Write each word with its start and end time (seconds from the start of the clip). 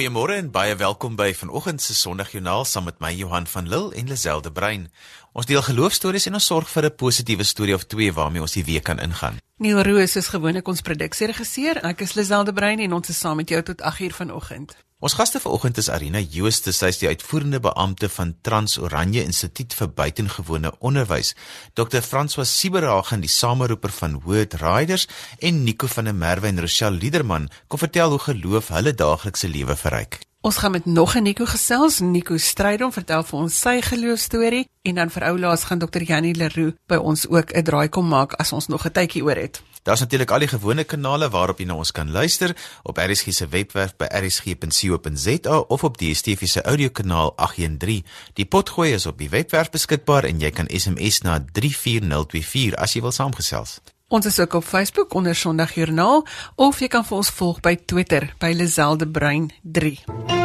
Goeiemôre 0.00 0.38
en 0.40 0.46
baie 0.48 0.72
welkom 0.80 1.12
by 1.12 1.34
vanoggend 1.36 1.82
se 1.84 1.92
Sondagjoernaal 1.92 2.62
saam 2.64 2.86
met 2.88 3.02
my 3.04 3.10
Johan 3.12 3.44
van 3.46 3.66
Lille 3.68 3.92
en 4.00 4.08
Liselde 4.08 4.48
Brein. 4.48 4.86
Ons 5.36 5.44
deel 5.50 5.60
geloofstories 5.60 6.24
en 6.30 6.38
ons 6.38 6.46
sorg 6.46 6.70
vir 6.72 6.86
'n 6.88 6.96
positiewe 6.96 7.44
storie 7.44 7.74
of 7.74 7.84
twee 7.84 8.12
waarmee 8.12 8.40
ons 8.40 8.56
die 8.56 8.64
week 8.64 8.84
kan 8.84 8.98
ingaan. 8.98 9.36
Neil 9.58 9.82
Roos 9.82 10.16
is 10.16 10.28
gewoonlik 10.28 10.68
ons 10.68 10.80
produksieregisseur. 10.80 11.84
Ek 11.84 12.00
is 12.00 12.14
Liselde 12.14 12.52
Brein 12.52 12.80
en 12.80 12.92
ons 12.92 13.08
is 13.08 13.18
saam 13.18 13.36
met 13.36 13.48
jou 13.48 13.62
tot 13.62 13.82
8uur 13.82 14.12
vanoggend. 14.12 14.76
Ons 15.00 15.14
gaste 15.16 15.40
vanoggend 15.40 15.78
is 15.80 15.86
Arina 15.88 16.20
Jooste, 16.20 16.74
sy 16.76 16.90
is 16.92 16.98
die 17.00 17.08
uitvoerende 17.08 17.56
beampte 17.64 18.10
van 18.12 18.34
Trans 18.44 18.74
Oranje 18.76 19.22
Instituut 19.24 19.72
vir 19.72 19.88
Buitengewone 19.96 20.74
Onderwys. 20.84 21.30
Dr. 21.72 22.02
François 22.04 22.44
Sieberhagen, 22.44 23.22
die 23.24 23.32
sameroeper 23.32 23.94
van 23.96 24.18
Word 24.26 24.58
Riders 24.60 25.06
en 25.40 25.62
Nico 25.64 25.88
van 25.88 26.10
der 26.10 26.18
Merwe 26.18 26.50
en 26.52 26.60
Rochelle 26.60 27.00
Liederman 27.00 27.48
kom 27.72 27.80
vertel 27.80 28.12
hoe 28.12 28.20
geloof 28.26 28.68
hulle 28.76 28.92
daaglikse 28.92 29.48
lewe 29.48 29.78
verryk. 29.86 30.20
Ons 30.44 30.60
gaan 30.60 30.76
met 30.76 30.84
nog 30.84 31.16
'n 31.16 31.22
Nico 31.22 31.46
gesels. 31.48 32.00
Nico 32.00 32.36
Strydom 32.36 32.92
vertel 32.92 33.22
vir 33.22 33.38
ons 33.38 33.60
sy 33.60 33.80
geloofstorie 33.80 34.68
en 34.82 34.94
dan 34.94 35.10
vir 35.10 35.22
oulaas 35.22 35.64
gaan 35.64 35.78
Dr. 35.78 36.02
Janie 36.02 36.34
Leroux 36.34 36.76
by 36.86 36.96
ons 36.96 37.28
ook 37.28 37.52
'n 37.56 37.62
draai 37.62 37.88
kom 37.88 38.08
maak 38.08 38.32
as 38.32 38.52
ons 38.52 38.66
nog 38.66 38.84
'n 38.84 38.92
tydjie 38.92 39.24
oor 39.24 39.36
het. 39.36 39.62
Daar's 39.82 40.00
natuurlik 40.00 40.30
al 40.30 40.44
die 40.44 40.48
gewone 40.48 40.84
kanale 40.84 41.30
waarop 41.32 41.58
jy 41.58 41.66
na 41.70 41.78
ons 41.80 41.92
kan 41.92 42.10
luister 42.10 42.52
op 42.82 42.98
RSG 43.00 43.32
se 43.32 43.48
webwerf 43.48 43.96
by 43.96 44.10
rsg.co.za 44.20 45.58
of 45.58 45.84
op 45.84 45.98
die 45.98 46.12
DSTV 46.12 46.46
se 46.46 46.62
audiokanaal 46.62 47.32
813. 47.36 48.04
Die 48.34 48.44
potgooi 48.44 48.92
is 48.92 49.06
op 49.06 49.18
die 49.18 49.30
webwerf 49.30 49.70
beskikbaar 49.70 50.28
en 50.28 50.40
jy 50.40 50.50
kan 50.50 50.68
SMS 50.68 51.22
na 51.24 51.38
34024 51.52 52.76
as 52.76 52.94
jy 52.94 53.04
wil 53.06 53.14
saamgesels. 53.16 53.80
Ons 54.10 54.26
is 54.26 54.40
ook 54.42 54.54
op 54.58 54.64
Facebook 54.64 55.14
onder 55.14 55.34
Sondagjoernaal 55.34 56.26
of 56.56 56.80
jy 56.82 56.90
kan 56.90 57.06
vir 57.06 57.20
ons 57.22 57.30
volg 57.30 57.62
by 57.62 57.76
Twitter 57.86 58.32
by 58.42 58.52
Lazelde 58.58 59.06
Brein 59.08 59.52
3. 59.62 60.39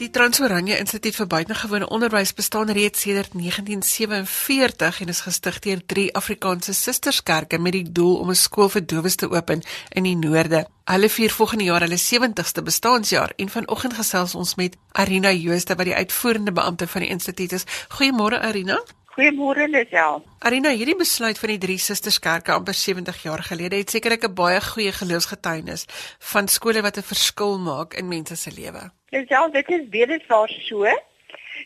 Die 0.00 0.08
Transoranje 0.08 0.78
Instituut 0.80 1.12
vir 1.12 1.26
Buitengewone 1.28 1.84
Onderwys 1.92 2.30
bestaan 2.32 2.70
reeds 2.72 3.02
sedert 3.04 3.34
1947 3.36 5.00
en 5.04 5.08
is 5.12 5.18
gestig 5.20 5.58
deur 5.60 5.80
drie 5.92 6.06
Afrikaanse 6.16 6.72
susterskerke 6.72 7.58
met 7.60 7.74
die 7.76 7.92
doel 7.98 8.14
om 8.22 8.30
'n 8.30 8.38
skool 8.42 8.70
vir 8.72 8.86
dowes 8.86 9.16
te 9.20 9.28
open 9.28 9.60
in 9.92 10.08
die 10.08 10.16
noorde. 10.16 10.64
Hulle 10.84 11.08
vier 11.08 11.30
volgende 11.30 11.64
jaar 11.64 11.84
hulle 11.84 11.98
70ste 11.98 12.62
bestaanjaar 12.62 13.32
en 13.36 13.48
vanoggend 13.48 13.94
gesels 13.94 14.34
ons 14.34 14.54
met 14.54 14.76
Arina 14.92 15.32
Jooste 15.32 15.74
wat 15.74 15.86
die 15.86 15.94
uitvoerende 15.94 16.52
beampte 16.52 16.86
van 16.86 17.00
die 17.00 17.10
instituut 17.10 17.52
is. 17.52 17.66
Goeiemôre 17.88 18.40
Arina. 18.40 18.80
Goeiemôre 19.16 19.68
Lisel. 19.68 20.24
Arina, 20.38 20.70
hierdie 20.70 20.96
besluit 20.96 21.38
van 21.38 21.48
die 21.48 21.58
drie 21.58 21.78
susterskerke 21.78 22.52
amper 22.52 22.74
70 22.74 23.22
jaar 23.22 23.42
gelede 23.42 23.76
het 23.76 23.90
sekerlik 23.90 24.24
'n 24.24 24.34
baie 24.34 24.60
goeie 24.60 24.92
geloofsgetuienis 24.92 25.84
van 26.18 26.48
skole 26.48 26.80
wat 26.80 26.96
'n 26.96 27.02
verskil 27.02 27.58
maak 27.58 27.94
in 27.94 28.08
mense 28.08 28.36
se 28.36 28.50
lewe. 28.50 28.90
Lisel, 29.10 29.50
dit 29.50 29.70
is 29.74 29.86
weliswaar 29.90 30.52
so. 30.68 30.90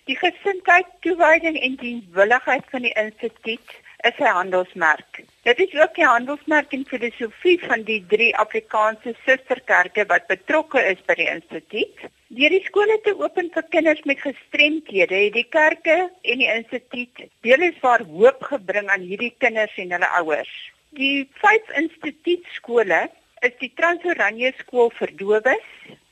Die 0.09 0.17
gesindheid, 0.17 0.87
toewyding 1.05 1.59
en 1.61 1.75
dienswilligheid 1.77 2.71
van 2.73 2.87
die 2.87 2.93
instituut 3.01 3.73
is 4.09 4.21
'n 4.21 4.31
handelsmerk. 4.37 5.21
Dit 5.49 5.59
is 5.65 5.75
ook 5.81 5.95
die 5.95 6.07
handelsmerk 6.07 6.73
en 6.73 6.87
filosofie 6.89 7.59
van 7.61 7.83
die 7.83 8.01
drie 8.09 8.31
Afrikaanse 8.37 9.13
susterkerke 9.27 10.07
wat 10.13 10.27
betrokke 10.27 10.81
is 10.93 11.03
by 11.09 11.15
die 11.21 11.29
instituut. 11.35 12.07
Deur 12.29 12.55
die 12.57 12.65
skole 12.65 12.97
te 13.05 13.13
open 13.19 13.51
vir 13.53 13.67
kinders 13.77 14.03
met 14.05 14.25
gestremthede, 14.25 15.15
het 15.15 15.37
die 15.37 15.49
kerke 15.49 15.99
en 16.23 16.39
die 16.39 16.53
instituut 16.55 17.27
deelswaar 17.41 18.07
hoop 18.09 18.43
gebring 18.43 18.89
aan 18.89 19.05
hierdie 19.11 19.35
kinders 19.39 19.77
en 19.77 19.93
hulle 19.93 20.11
ouers. 20.21 20.55
Die 20.97 21.29
vyf 21.45 21.77
instituutskole 21.77 23.11
is 23.45 23.57
die 23.61 23.73
Transoranje 23.77 24.53
skool 24.63 24.91
vir 24.99 25.11
dowes, 25.21 25.65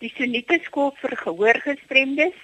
die 0.04 0.10
Sunite 0.12 0.59
skool 0.66 0.91
vir 1.00 1.15
gehoorgestremdes, 1.25 2.38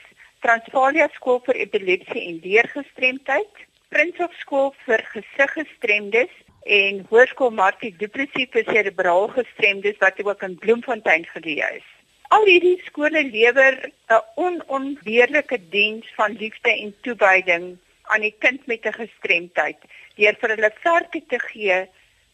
Transvalia 0.44 1.08
skool 1.16 1.40
vir 1.48 1.58
epilepsie 1.64 2.22
en 2.30 2.38
leergestremdheid, 2.44 3.64
Prinshof 3.92 4.34
skool 4.40 4.70
vir 4.86 5.02
gesiggestremdes 5.12 6.32
en 6.78 7.00
Hoërskool 7.10 7.52
Martie 7.56 7.90
Du 8.00 8.06
Plessis 8.12 8.50
vir 8.52 8.66
serebraal 8.68 9.28
gestremdes 9.32 9.96
wat 10.02 10.20
ook 10.24 10.44
in 10.46 10.56
Bloemfontein 10.62 11.24
geleë 11.32 11.70
is. 11.80 11.88
Al 12.36 12.44
hierdie 12.44 12.76
skole 12.86 13.24
lewer 13.24 13.76
'n 13.88 14.20
onontbeerlike 14.36 15.58
diens 15.72 16.06
van 16.16 16.36
liefde 16.36 16.70
en 16.70 16.94
toewyding 17.02 17.76
aan 18.12 18.20
die 18.20 18.36
kind 18.38 18.66
met 18.66 18.86
'n 18.86 19.00
gestremdheid 19.02 19.80
deur 20.16 20.36
vir 20.40 20.56
hulle 20.56 20.72
verke 20.84 21.20
te 21.28 21.38
gee 21.50 21.84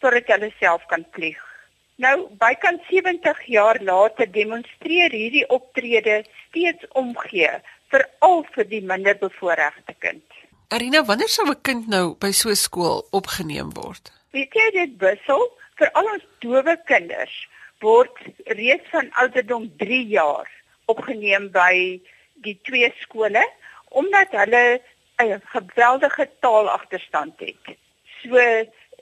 sodat 0.00 0.26
hulle 0.26 0.52
self 0.58 0.86
kan 0.86 1.06
vlieg. 1.14 1.53
Nou, 1.96 2.26
bykans 2.38 2.82
70 2.90 3.44
jaar 3.46 3.78
later 3.82 4.26
demonstreer 4.30 5.12
hierdie 5.14 5.44
optrede 5.54 6.24
steeds 6.48 6.86
omgee 6.98 7.50
vir 7.94 8.02
al 8.18 8.42
vir 8.54 8.66
die 8.66 8.80
minderbevoorregte 8.82 9.94
kind. 10.02 10.24
Arina, 10.74 11.04
wanneer 11.06 11.30
sou 11.30 11.46
'n 11.46 11.60
kind 11.62 11.86
nou 11.88 12.16
by 12.18 12.32
so 12.32 12.48
'n 12.50 12.56
skool 12.56 13.06
opgeneem 13.10 13.70
word? 13.74 14.10
Weet 14.32 14.54
jy 14.54 14.70
dit 14.72 14.98
wissel 14.98 15.46
vir 15.78 15.90
al 15.92 16.10
ons 16.14 16.26
dowe 16.40 16.76
kinders 16.84 17.48
word 17.80 18.16
reeds 18.46 18.90
van 18.90 19.10
ouderdom 19.12 19.70
3 19.76 20.06
jaar 20.06 20.50
opgeneem 20.86 21.50
by 21.50 22.00
die 22.34 22.58
twee 22.62 22.90
skole 23.00 23.44
omdat 23.88 24.28
hulle 24.30 24.80
'n 25.22 25.40
geweldige 25.54 26.28
taalagterstand 26.40 27.34
het. 27.38 27.78
So 28.22 28.38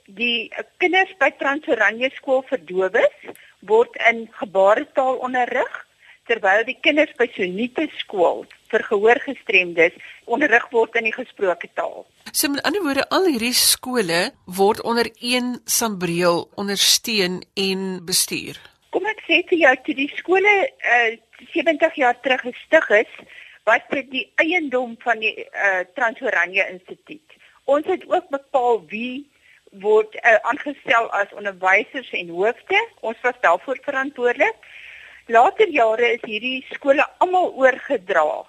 die 0.07 0.51
kinders 0.77 1.11
by 1.19 1.31
Transoranje 1.39 2.11
skool 2.17 2.43
vir 2.49 2.61
dowes 2.67 3.17
word 3.61 3.95
in 4.09 4.27
gebaretaal 4.39 5.21
onderrig 5.23 5.81
terwyl 6.27 6.63
die 6.67 6.77
kinders 6.79 7.11
by 7.19 7.27
Sonite 7.35 7.87
skool 7.99 8.45
vir 8.71 8.83
gehoorgestremdes 8.87 9.95
onderrig 10.25 10.65
word 10.71 10.95
in 10.99 11.09
die 11.09 11.15
gesproke 11.15 11.69
taal. 11.75 12.05
So 12.31 12.49
met 12.49 12.63
ander 12.67 12.83
woorde, 12.83 13.03
al 13.11 13.27
hierdie 13.27 13.55
skole 13.55 14.31
word 14.45 14.81
onder 14.87 15.09
een 15.19 15.57
sambreel 15.65 16.47
ondersteun 16.55 17.41
en 17.59 17.83
bestuur. 18.07 18.59
Kom 18.95 19.05
ek 19.09 19.23
sê 19.27 19.41
vir 19.49 19.59
jou, 19.65 19.75
toe 19.85 19.95
die 19.97 20.09
skole 20.15 20.53
uh, 20.63 20.95
eh, 20.95 21.19
70 21.53 21.99
jaar 21.99 22.17
terug 22.23 22.45
gestig 22.47 22.89
is, 23.03 23.13
was 23.67 23.83
dit 23.91 24.09
die 24.11 24.25
eiendom 24.41 24.95
van 25.03 25.19
die 25.23 25.33
uh, 25.43 25.83
Transoranje 25.95 26.65
Instituut. 26.71 27.37
Ons 27.71 27.87
het 27.87 28.03
ook 28.09 28.27
bepaal 28.31 28.81
wie 28.91 29.23
word 29.81 30.15
uh, 30.21 30.37
aangestel 30.49 31.09
as 31.11 31.33
onderwysers 31.33 32.11
en 32.13 32.29
hoofde. 32.29 32.79
Ons 33.01 33.17
was 33.21 33.39
daarvoor 33.41 33.79
verantwoordelik. 33.81 34.55
Later 35.27 35.69
jare 35.69 36.13
is 36.13 36.25
hierdie 36.27 36.65
skole 36.73 37.05
almal 37.23 37.53
oorgedra 37.57 38.43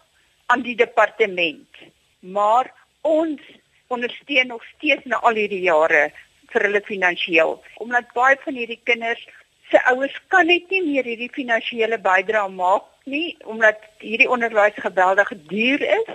aan 0.46 0.62
die 0.62 0.76
departement. 0.76 1.84
Maar 2.20 2.72
ons 3.00 3.40
ondersteun 3.86 4.46
nog 4.46 4.64
steeds 4.76 5.04
na 5.04 5.20
al 5.22 5.38
hierdie 5.38 5.64
jare 5.64 6.10
vir 6.52 6.66
hulle 6.68 6.80
finansiëel 6.86 7.56
omdat 7.84 8.12
baie 8.16 8.36
van 8.44 8.56
hierdie 8.56 8.80
kinders 8.88 9.22
se 9.70 9.80
ouers 9.90 10.14
kan 10.32 10.46
net 10.48 10.70
nie 10.72 10.82
meer 10.86 11.06
hierdie 11.08 11.32
finansiële 11.34 11.98
bydrae 12.06 12.48
maak 12.56 12.86
nie 13.10 13.36
omdat 13.44 13.84
hierdie 14.00 14.30
onderwys 14.30 14.78
geweldig 14.86 15.32
duur 15.50 15.84
is 15.98 16.08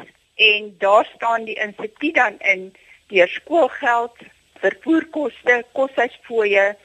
en 0.50 0.76
daar 0.80 1.10
staan 1.16 1.46
die 1.46 1.58
instituut 1.60 2.16
dan 2.16 2.40
in 2.40 2.70
deur 3.10 3.28
skoolgeld, 3.28 4.16
vervoerkoste, 4.62 5.64
koshuisfooie 5.72 6.76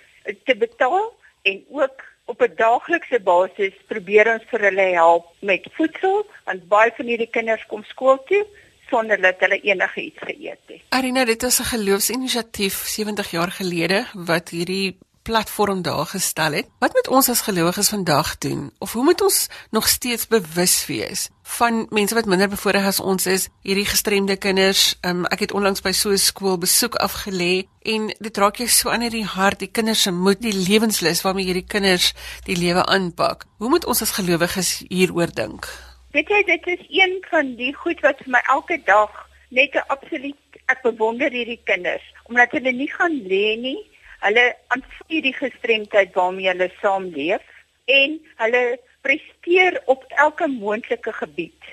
te 0.44 0.56
betaal 0.56 1.12
en 1.42 1.64
ook 1.70 2.04
op 2.24 2.42
'n 2.42 2.54
daaglikse 2.56 3.20
basis 3.20 3.74
probeer 3.86 4.32
ons 4.32 4.44
vir 4.50 4.60
hulle 4.60 4.88
help 5.00 5.26
met 5.40 5.66
voedsel 5.76 6.26
want 6.44 6.68
baie 6.68 6.92
van 6.96 7.06
hierdie 7.06 7.30
kinders 7.30 7.66
kom 7.66 7.84
skool 7.84 8.22
toe 8.24 8.46
sonder 8.90 9.20
dat 9.20 9.40
hulle 9.40 9.60
enigiets 9.60 10.18
geëet 10.18 10.60
het. 10.66 10.82
Arina, 10.88 11.24
dit 11.24 11.42
was 11.42 11.60
'n 11.60 11.70
geloofsinisiatief 11.74 12.74
70 12.74 13.30
jaar 13.30 13.50
gelede 13.50 14.06
wat 14.14 14.48
hierdie 14.48 14.98
platform 15.24 15.82
daar 15.82 16.06
gestel 16.06 16.52
het. 16.52 16.66
Wat 16.78 16.92
moet 16.92 17.08
ons 17.08 17.28
as 17.32 17.40
gelowiges 17.46 17.88
vandag 17.88 18.38
doen 18.38 18.70
of 18.78 18.92
hoe 18.92 19.04
moet 19.04 19.22
ons 19.22 19.48
nog 19.70 19.88
steeds 19.88 20.26
bewus 20.28 20.86
wees 20.86 21.28
van 21.56 21.86
mense 21.90 22.14
wat 22.14 22.28
minder 22.28 22.48
bevoordeel 22.48 22.88
as 22.88 23.00
ons 23.00 23.26
is, 23.26 23.48
hierdie 23.64 23.88
gestremde 23.88 24.36
kinders? 24.36 24.94
Um, 25.00 25.24
ek 25.32 25.46
het 25.46 25.52
onlangs 25.56 25.84
by 25.84 25.92
so 25.92 26.12
'n 26.12 26.20
skool 26.20 26.58
besoek 26.58 26.94
afgelê 27.00 27.64
en 27.82 28.12
dit 28.18 28.36
raak 28.36 28.56
jou 28.56 28.68
so 28.68 28.90
aan 28.90 29.02
in 29.02 29.10
die 29.10 29.24
hart, 29.24 29.58
die 29.58 29.72
kinders 29.72 30.02
se 30.02 30.12
moed, 30.12 30.40
die 30.42 30.56
lewenslus 30.68 31.22
waarmee 31.22 31.44
hierdie 31.44 31.68
kinders 31.68 32.12
die 32.44 32.56
lewe 32.56 32.84
aanpak. 32.86 33.44
Hoe 33.58 33.68
moet 33.68 33.84
ons 33.84 34.02
as 34.02 34.16
gelowiges 34.20 34.84
hieroor 34.88 35.32
dink? 35.34 35.68
Weet 36.12 36.28
jy, 36.28 36.42
dit 36.46 36.66
is 36.66 36.86
een 36.88 37.24
van 37.30 37.56
die 37.56 37.74
goed 37.74 38.00
wat 38.00 38.18
vir 38.22 38.30
my 38.30 38.42
elke 38.48 38.82
dag 38.84 39.10
net 39.50 39.74
'n 39.74 39.88
absoluut 39.88 40.36
ek 40.66 40.82
bewonder 40.82 41.30
hierdie 41.30 41.60
kinders 41.64 42.04
omdat 42.24 42.50
hulle 42.56 42.72
nie 42.72 42.90
gaan 42.92 43.16
lê 43.28 43.56
nie. 43.60 43.80
Hulle 44.24 44.44
aanvaar 44.72 45.22
die 45.28 45.34
gestremdheid 45.36 46.14
waarmee 46.16 46.48
hulle 46.48 46.70
saamleef 46.80 47.44
en 47.92 48.18
hulle 48.40 48.62
presteer 49.04 49.82
op 49.84 50.04
elke 50.08 50.46
moontlike 50.48 51.12
gebied. 51.12 51.72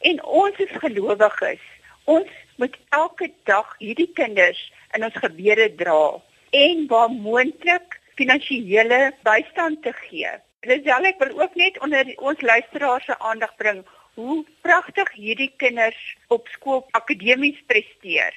En 0.00 0.22
ons 0.24 0.56
is 0.64 0.72
gelowiges. 0.84 1.60
Ons 2.04 2.30
moet 2.56 2.76
elke 2.88 3.28
dag 3.50 3.74
hierdie 3.78 4.10
kinders 4.16 4.60
in 4.96 5.04
ons 5.04 5.18
gebede 5.24 5.68
dra 5.82 6.20
en 6.62 6.86
waar 6.88 7.12
moontlik 7.12 7.98
finansiële 8.20 9.12
bystand 9.28 9.82
te 9.82 9.92
gee. 10.04 10.32
Lisel 10.68 11.08
ek 11.10 11.20
wil 11.22 11.40
ook 11.40 11.54
net 11.60 11.78
onder 11.84 12.08
ons 12.16 12.40
luisteraars 12.40 13.04
se 13.08 13.18
aandag 13.18 13.54
bring 13.60 13.84
hoe 14.14 14.42
pragtig 14.64 15.12
hierdie 15.16 15.52
kinders 15.56 16.00
op 16.28 16.48
skool 16.56 16.84
akademies 16.98 17.60
presteer. 17.66 18.36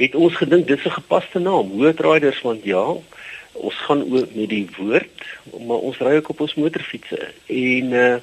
het 0.00 0.16
ons 0.16 0.40
gedink 0.40 0.64
dis 0.72 0.88
'n 0.88 0.96
gepaste 0.96 1.44
naam, 1.44 1.76
Word 1.76 2.00
Riders, 2.00 2.40
want 2.40 2.64
ja, 2.64 2.86
ons 3.52 3.76
gaan 3.84 4.08
oor 4.08 4.24
met 4.32 4.48
die 4.48 4.68
woord, 4.78 5.20
maar 5.68 5.84
ons 5.84 6.00
ry 6.00 6.16
ook 6.16 6.32
op 6.32 6.40
ons 6.48 6.56
motorfietsse 6.56 7.28
en 7.44 7.92
uh 7.92 8.14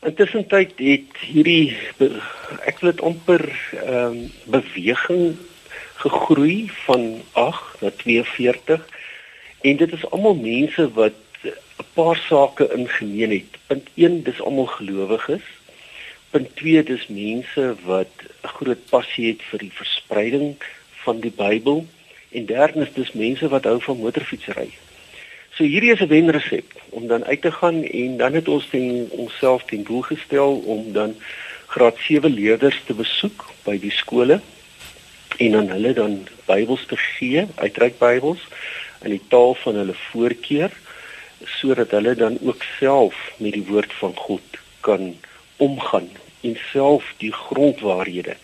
Intussen 0.00 0.46
tyd 0.48 0.78
het 0.80 1.18
hierdie 1.28 1.76
ek 2.64 2.78
wil 2.80 2.88
dit 2.88 3.02
amper 3.04 3.42
ehm 3.76 4.14
um, 4.14 4.22
beweging 4.54 5.34
gegroei 6.00 6.70
van 6.86 7.04
8 7.42 7.82
na 7.84 7.90
42 7.98 8.86
en 9.68 9.82
dit 9.82 9.92
is 9.98 10.06
almal 10.08 10.40
mense 10.40 10.86
wat 10.96 11.44
'n 11.44 11.84
paar 11.98 12.16
sake 12.16 12.70
ingemeen 12.78 13.36
het. 13.36 13.60
Punt 13.66 13.92
1 13.94 14.22
dis 14.22 14.40
almal 14.40 14.72
gelowiges. 14.78 15.46
Punt 16.30 16.56
2 16.56 16.82
dis 16.92 17.06
mense 17.08 17.74
wat 17.84 18.12
'n 18.24 18.54
groot 18.56 18.84
passie 18.96 19.26
het 19.32 19.42
vir 19.50 19.66
die 19.68 19.74
verspreiding 19.82 20.56
van 21.04 21.20
die 21.20 21.36
Bybel 21.44 21.84
en 22.30 22.46
derdens 22.46 22.96
dis 22.96 23.12
mense 23.12 23.48
wat 23.48 23.68
hou 23.68 23.80
van 23.80 24.00
motorfietsry. 24.06 24.70
So 25.60 25.66
hierdie 25.68 25.92
is 25.92 26.00
'n 26.00 26.08
wenresep 26.08 26.68
om 26.88 27.06
dan 27.06 27.24
uit 27.24 27.42
te 27.42 27.52
gaan 27.52 27.82
en 27.84 28.16
dan 28.16 28.32
het 28.32 28.48
ons 28.48 28.68
ten 28.70 29.08
onsself 29.10 29.64
ten 29.64 29.82
doel 29.84 30.00
gestel 30.00 30.56
om 30.56 30.92
dan 30.92 31.14
graad 31.66 31.96
7 31.98 32.32
leerders 32.32 32.80
te 32.86 32.94
besoek 32.94 33.44
by 33.64 33.76
die 33.78 33.90
skole 33.90 34.40
en 35.36 35.50
dan 35.50 35.68
hulle 35.68 35.92
dan 35.92 36.28
Bybels 36.46 36.86
te 36.86 36.96
gee, 36.96 37.46
uitreik 37.54 37.98
Bybels 37.98 38.40
in 39.04 39.10
die 39.10 39.22
taal 39.28 39.54
van 39.54 39.74
hulle 39.74 39.94
voorkeur 40.08 40.72
sodat 41.44 41.90
hulle 41.90 42.14
dan 42.14 42.38
ook 42.40 42.64
self 42.78 43.14
met 43.36 43.52
die 43.52 43.66
woord 43.68 43.92
van 43.92 44.16
God 44.16 44.60
kan 44.80 45.16
omgaan 45.56 46.08
en 46.40 46.58
self 46.72 47.04
die 47.16 47.32
grondwaarhede 47.32 48.36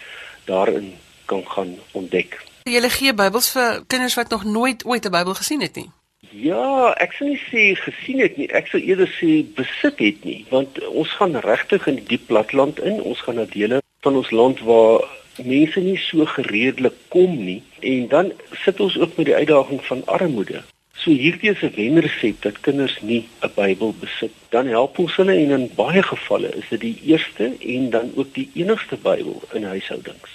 daarin 0.45 0.93
kan 1.25 1.49
gaan 1.49 1.79
ontdek. 1.93 2.45
Jy 2.63 2.89
gee 2.89 3.15
Bybels 3.15 3.51
vir 3.51 3.85
kinders 3.87 4.15
wat 4.15 4.29
nog 4.29 4.45
nooit 4.45 4.85
ooit 4.85 5.05
'n 5.07 5.11
Bybel 5.11 5.35
gesien 5.35 5.61
het 5.61 5.77
nie. 5.77 5.91
Ja, 6.37 6.93
ek 7.01 7.15
sou 7.17 7.31
nie 7.31 7.39
sê 7.41 7.63
gesien 7.81 8.19
het 8.21 8.35
nie. 8.37 8.47
Ek 8.53 8.67
sou 8.69 8.81
eerder 8.83 9.09
sê 9.17 9.39
besit 9.57 10.01
het 10.03 10.25
nie, 10.29 10.43
want 10.51 10.77
ons 10.91 11.15
gaan 11.17 11.39
regtig 11.41 11.87
in 11.89 11.97
die 11.97 12.09
diep 12.11 12.27
platland 12.29 12.81
in. 12.83 12.99
Ons 13.01 13.23
gaan 13.25 13.39
na 13.41 13.47
dele 13.49 13.79
van 14.05 14.19
ons 14.21 14.33
land 14.35 14.61
waar 14.67 15.07
mense 15.41 15.81
nie 15.81 15.97
so 16.03 16.27
gereedelik 16.29 16.99
kom 17.15 17.39
nie 17.41 17.63
en 17.81 18.07
dan 18.13 18.31
sit 18.65 18.81
ons 18.85 18.99
ook 19.01 19.17
met 19.17 19.31
die 19.31 19.37
uitdaging 19.39 19.81
van 19.89 20.05
armoede. 20.19 20.63
So 21.01 21.17
hierdie 21.17 21.55
is 21.55 21.65
'n 21.65 21.73
wenresep 21.77 22.43
dat 22.43 22.61
kinders 22.61 23.01
nie 23.01 23.25
'n 23.41 23.53
Bybel 23.57 23.95
besit. 24.01 24.33
Dan 24.51 24.67
help 24.67 24.99
ons 24.99 25.17
hulle 25.17 25.33
en 25.33 25.51
in 25.59 25.71
baie 25.75 26.03
gevalle 26.03 26.53
is 26.61 26.69
dit 26.69 26.81
die 26.81 26.99
eerste 27.05 27.53
en 27.61 27.91
dan 27.91 28.13
ook 28.15 28.35
die 28.35 28.51
enigste 28.55 28.97
Bybel 28.97 29.43
in 29.55 29.65
huishoudings. 29.65 30.31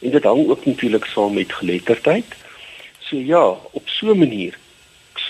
En 0.00 0.10
dit 0.10 0.24
hang 0.24 0.48
ook 0.48 0.64
natuurlik 0.64 1.04
saam 1.04 1.34
met 1.34 1.52
geletterdheid. 1.52 2.28
So 2.98 3.16
ja, 3.16 3.56
op 3.72 3.88
so 3.88 4.12
'n 4.12 4.18
manier 4.18 4.59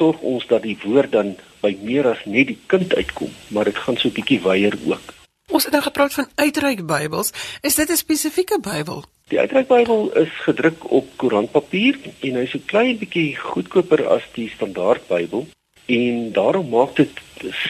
sorg 0.00 0.24
ons 0.24 0.46
dat 0.48 0.64
die 0.64 0.78
woord 0.84 1.12
dan 1.12 1.36
by 1.60 1.76
meer 1.84 2.08
as 2.14 2.24
net 2.24 2.48
die 2.48 2.58
kind 2.72 2.94
uitkom, 2.96 3.32
maar 3.52 3.68
dit 3.68 3.76
gaan 3.84 3.98
so 4.00 4.08
'n 4.08 4.16
bietjie 4.16 4.40
wyeer 4.40 4.76
ook. 4.88 5.06
Ons 5.50 5.64
het 5.66 5.72
nou 5.72 5.82
gepraat 5.82 6.14
van 6.14 6.28
uitreik 6.34 6.86
Bybels. 6.86 7.32
Is 7.60 7.74
dit 7.74 7.90
'n 7.90 7.96
spesifieke 7.96 8.58
Bybel? 8.60 9.04
Die 9.28 9.38
uitreik 9.38 9.68
Bybel 9.68 10.10
is 10.16 10.32
gedruk 10.46 10.90
op 10.90 11.06
koerantpapier 11.16 11.98
en 12.20 12.34
hy's 12.34 12.54
'n 12.54 12.64
klein 12.66 12.98
bietjie 12.98 13.36
goedkoper 13.36 14.06
as 14.06 14.22
die 14.34 14.48
standaard 14.48 15.06
Bybel 15.08 15.46
en 15.86 16.32
daarom 16.32 16.68
maak 16.68 16.96
dit 16.96 17.10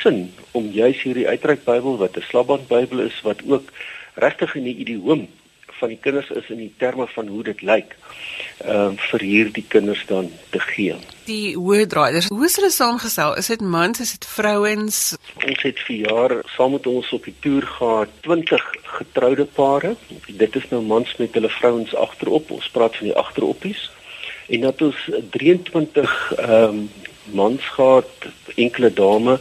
sin 0.02 0.32
om 0.52 0.70
juis 0.72 1.02
hierdie 1.02 1.28
uitreik 1.28 1.64
Bybel 1.64 1.96
wat 1.96 2.16
'n 2.16 2.28
slapband 2.28 2.68
Bybel 2.68 3.00
is 3.00 3.20
wat 3.22 3.40
ook 3.46 3.72
regtig 4.14 4.54
in 4.54 4.64
die 4.64 4.76
idioom 4.76 5.28
van 5.80 5.92
die 5.92 5.98
kinders 6.00 6.30
is 6.36 6.50
in 6.52 6.60
die 6.62 6.72
terme 6.78 7.06
van 7.14 7.28
hoe 7.32 7.42
dit 7.50 7.62
lyk 7.66 7.96
ehm 8.60 8.94
uh, 8.94 9.08
vir 9.10 9.24
hierdie 9.24 9.64
kinders 9.72 10.02
dan 10.06 10.28
te 10.52 10.60
gee. 10.60 10.96
Die 11.24 11.56
woorddraaiers, 11.56 12.28
hoe 12.28 12.44
is 12.44 12.56
hulle 12.60 12.70
saamgestel? 12.74 13.36
Is 13.40 13.48
dit 13.52 13.62
mans, 13.74 14.00
is 14.04 14.12
dit 14.16 14.26
vrouens? 14.28 14.98
Ons 15.40 15.62
het 15.64 15.80
vir 15.86 15.96
jaar 16.04 16.34
saam 16.56 16.76
met 16.76 16.86
ons 16.90 17.12
op 17.16 17.24
die 17.28 17.36
toer 17.44 17.66
gehad 17.78 18.12
20 18.26 18.66
getroude 18.98 19.46
pare. 19.56 19.94
Dit 20.26 20.56
is 20.60 20.68
nou 20.70 20.82
mans 20.84 21.16
met 21.22 21.34
hulle 21.38 21.52
vrouens 21.60 21.94
agterop. 21.94 22.50
Ons 22.50 22.68
praat 22.74 22.96
van 23.00 23.10
die 23.10 23.16
agteroppies. 23.16 23.88
En 24.50 24.66
dat 24.66 24.82
ons 24.82 25.06
23 25.38 26.18
ehm 26.36 26.82
um, 26.82 26.90
mans 27.24 27.64
gehad, 27.76 28.10
enkele 28.54 28.92
dame 28.92 29.38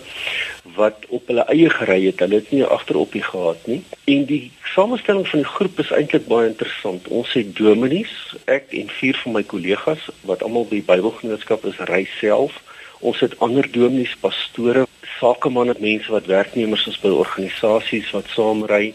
wat 0.76 1.06
op 1.08 1.28
hulle 1.28 1.46
eie 1.52 1.70
gery 1.70 2.06
het. 2.06 2.20
Hulle 2.20 2.36
het 2.36 2.52
nie 2.52 2.64
agteropie 2.64 3.24
gehad 3.24 3.68
nie. 3.68 3.82
En 4.06 4.26
die 4.26 4.52
samestelling 4.74 5.28
van 5.28 5.44
die 5.44 5.50
groep 5.50 5.80
is 5.80 5.92
eintlik 5.92 6.28
baie 6.28 6.48
interessant. 6.48 7.08
Ons 7.08 7.34
het 7.34 7.56
dominees, 7.58 8.14
ek 8.46 8.72
en 8.78 8.92
vier 9.00 9.18
van 9.24 9.40
my 9.40 9.44
kollegas 9.44 10.10
wat 10.30 10.44
almal 10.46 10.68
by 10.70 10.82
Bybelgenootskap 10.92 11.66
is, 11.66 11.82
ry 11.90 12.06
self. 12.20 12.62
Ons 13.00 13.22
het 13.24 13.38
ander 13.40 13.68
dominees, 13.72 14.16
pastore, 14.22 14.86
sakemanne, 15.20 15.76
mense 15.80 16.12
wat 16.12 16.30
werknemers 16.32 16.88
is 16.88 17.00
by 17.02 17.12
organisasies 17.12 18.12
wat 18.16 18.28
saam 18.36 18.66
ry. 18.70 18.94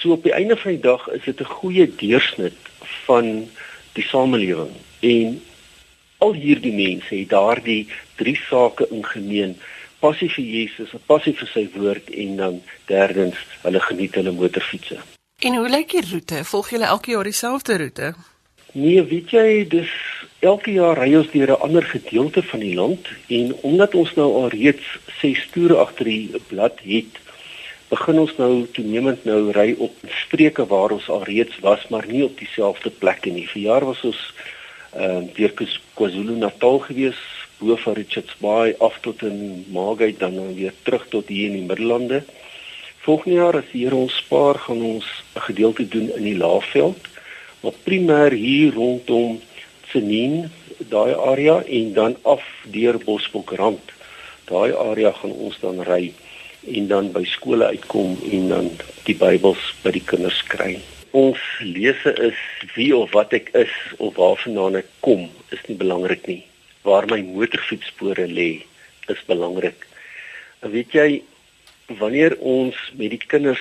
So 0.00 0.16
op 0.16 0.24
die 0.24 0.34
einde 0.34 0.56
van 0.56 0.76
die 0.76 0.84
dag 0.84 1.08
is 1.08 1.24
dit 1.24 1.40
'n 1.40 1.54
goeie 1.60 1.86
deursnit 1.96 2.58
van 3.06 3.48
die 3.92 4.04
samelewing. 4.04 4.72
En 5.00 5.42
al 6.24 6.34
hierdie 6.38 6.74
mense 6.74 7.14
het 7.14 7.30
daardie 7.34 7.86
drie 8.20 8.38
sake 8.48 8.86
in 8.90 9.04
gemeen 9.04 9.56
passie 10.02 10.28
vir 10.36 10.44
Jesus, 10.44 10.94
'n 10.94 11.02
passie 11.06 11.34
vir 11.40 11.48
sy 11.54 11.64
woord 11.76 12.10
en 12.10 12.36
dan 12.36 12.60
derdens, 12.86 13.38
hulle 13.62 13.80
geniet 13.80 14.14
hulle 14.18 14.32
motorfietsse. 14.32 14.98
En 15.38 15.54
hoe 15.58 15.68
lyk 15.68 15.90
die 15.90 16.04
roete? 16.10 16.44
Volg 16.44 16.70
julle 16.70 16.90
elke 16.94 17.10
jaar 17.10 17.24
dieselfde 17.24 17.78
roete? 17.78 18.14
Nee, 18.72 19.02
weet 19.02 19.30
jy, 19.30 19.48
dis 19.68 19.90
elke 20.40 20.72
jaar 20.72 20.98
ry 20.98 21.14
ons 21.14 21.30
deur 21.30 21.50
'n 21.50 21.62
ander 21.66 21.82
gedeelte 21.82 22.42
van 22.42 22.60
die 22.60 22.74
land 22.74 23.08
en 23.28 23.54
omdat 23.62 23.94
ons 23.94 24.14
nou 24.14 24.28
al 24.42 24.48
reeds 24.48 24.86
6 25.20 25.48
toere 25.52 25.76
agter 25.76 26.04
die 26.04 26.30
blad 26.48 26.80
het, 26.82 27.18
begin 27.88 28.18
ons 28.18 28.36
nou 28.38 28.66
toenemend 28.72 29.24
nou 29.24 29.50
ry 29.52 29.74
op 29.78 29.92
streke 30.24 30.64
waar 30.66 30.90
ons 30.90 31.08
al 31.08 31.24
reeds 31.28 31.58
was, 31.60 31.88
maar 31.88 32.06
nie 32.06 32.24
op 32.24 32.38
dieselfde 32.38 32.90
plekke 32.90 33.30
nie. 33.30 33.46
Vir 33.48 33.62
jaar 33.62 33.84
was 33.84 34.00
ons 34.02 34.32
ehm 34.94 35.24
uh, 35.24 35.34
deur 35.34 35.52
KwaZulu-Natal 35.94 36.78
gewees, 36.78 37.20
bo 37.58 37.76
van 37.76 37.94
Richards 37.94 38.34
Bay 38.38 38.74
af 38.78 38.98
tot 39.00 39.22
in 39.22 39.64
Magate 39.72 40.18
dan 40.18 40.34
nou 40.34 40.54
weer 40.54 40.74
terug 40.82 41.08
tot 41.08 41.28
hier 41.28 41.46
in 41.46 41.52
die 41.60 41.68
Middellande. 41.68 42.24
Volgende 43.02 43.36
jaar 43.36 43.56
as 43.56 43.70
die 43.72 43.84
Here 43.84 43.96
ons 43.96 44.16
spaar, 44.16 44.58
gaan 44.58 44.82
ons 44.82 45.06
'n 45.34 45.40
gedeelte 45.40 45.88
doen 45.88 46.10
in 46.16 46.22
die 46.22 46.36
Laagveld 46.36 47.10
maar 47.62 47.78
primêr 47.86 48.34
hier 48.34 48.74
rondom 48.74 49.38
Tsenin 49.86 50.50
daai 50.90 51.14
area 51.14 51.60
en 51.62 51.92
dan 51.94 52.16
af 52.22 52.42
deur 52.74 52.98
Bosbokrand. 53.04 53.92
Daai 54.50 54.74
area 54.74 55.12
gaan 55.20 55.34
ons 55.46 55.58
dan 55.62 55.78
ry 55.86 56.10
en 56.66 56.88
dan 56.90 57.12
by 57.14 57.22
skole 57.26 57.70
uitkom 57.70 58.18
en 58.30 58.48
dan 58.54 58.72
die 59.06 59.14
Bybels 59.18 59.62
by 59.84 59.94
die 59.94 60.02
kinders 60.06 60.42
kry. 60.50 60.74
Ons 61.12 61.40
lese 61.60 62.14
is 62.24 62.38
wie 62.72 62.90
of 62.96 63.10
wat 63.12 63.34
ek 63.36 63.50
is 63.58 63.72
of 63.98 64.16
waarvandaan 64.16 64.78
ek 64.80 64.88
kom 65.04 65.26
is 65.52 65.60
nie 65.68 65.76
belangrik 65.76 66.24
nie. 66.24 66.40
Waar 66.88 67.04
my 67.10 67.20
motorfietsspore 67.20 68.24
lê 68.32 68.64
is 69.12 69.20
belangrik. 69.28 69.84
Weet 70.64 70.96
jy 70.96 71.08
wanneer 72.00 72.38
ons 72.40 72.78
met 72.96 73.12
die 73.12 73.20
kinders 73.20 73.60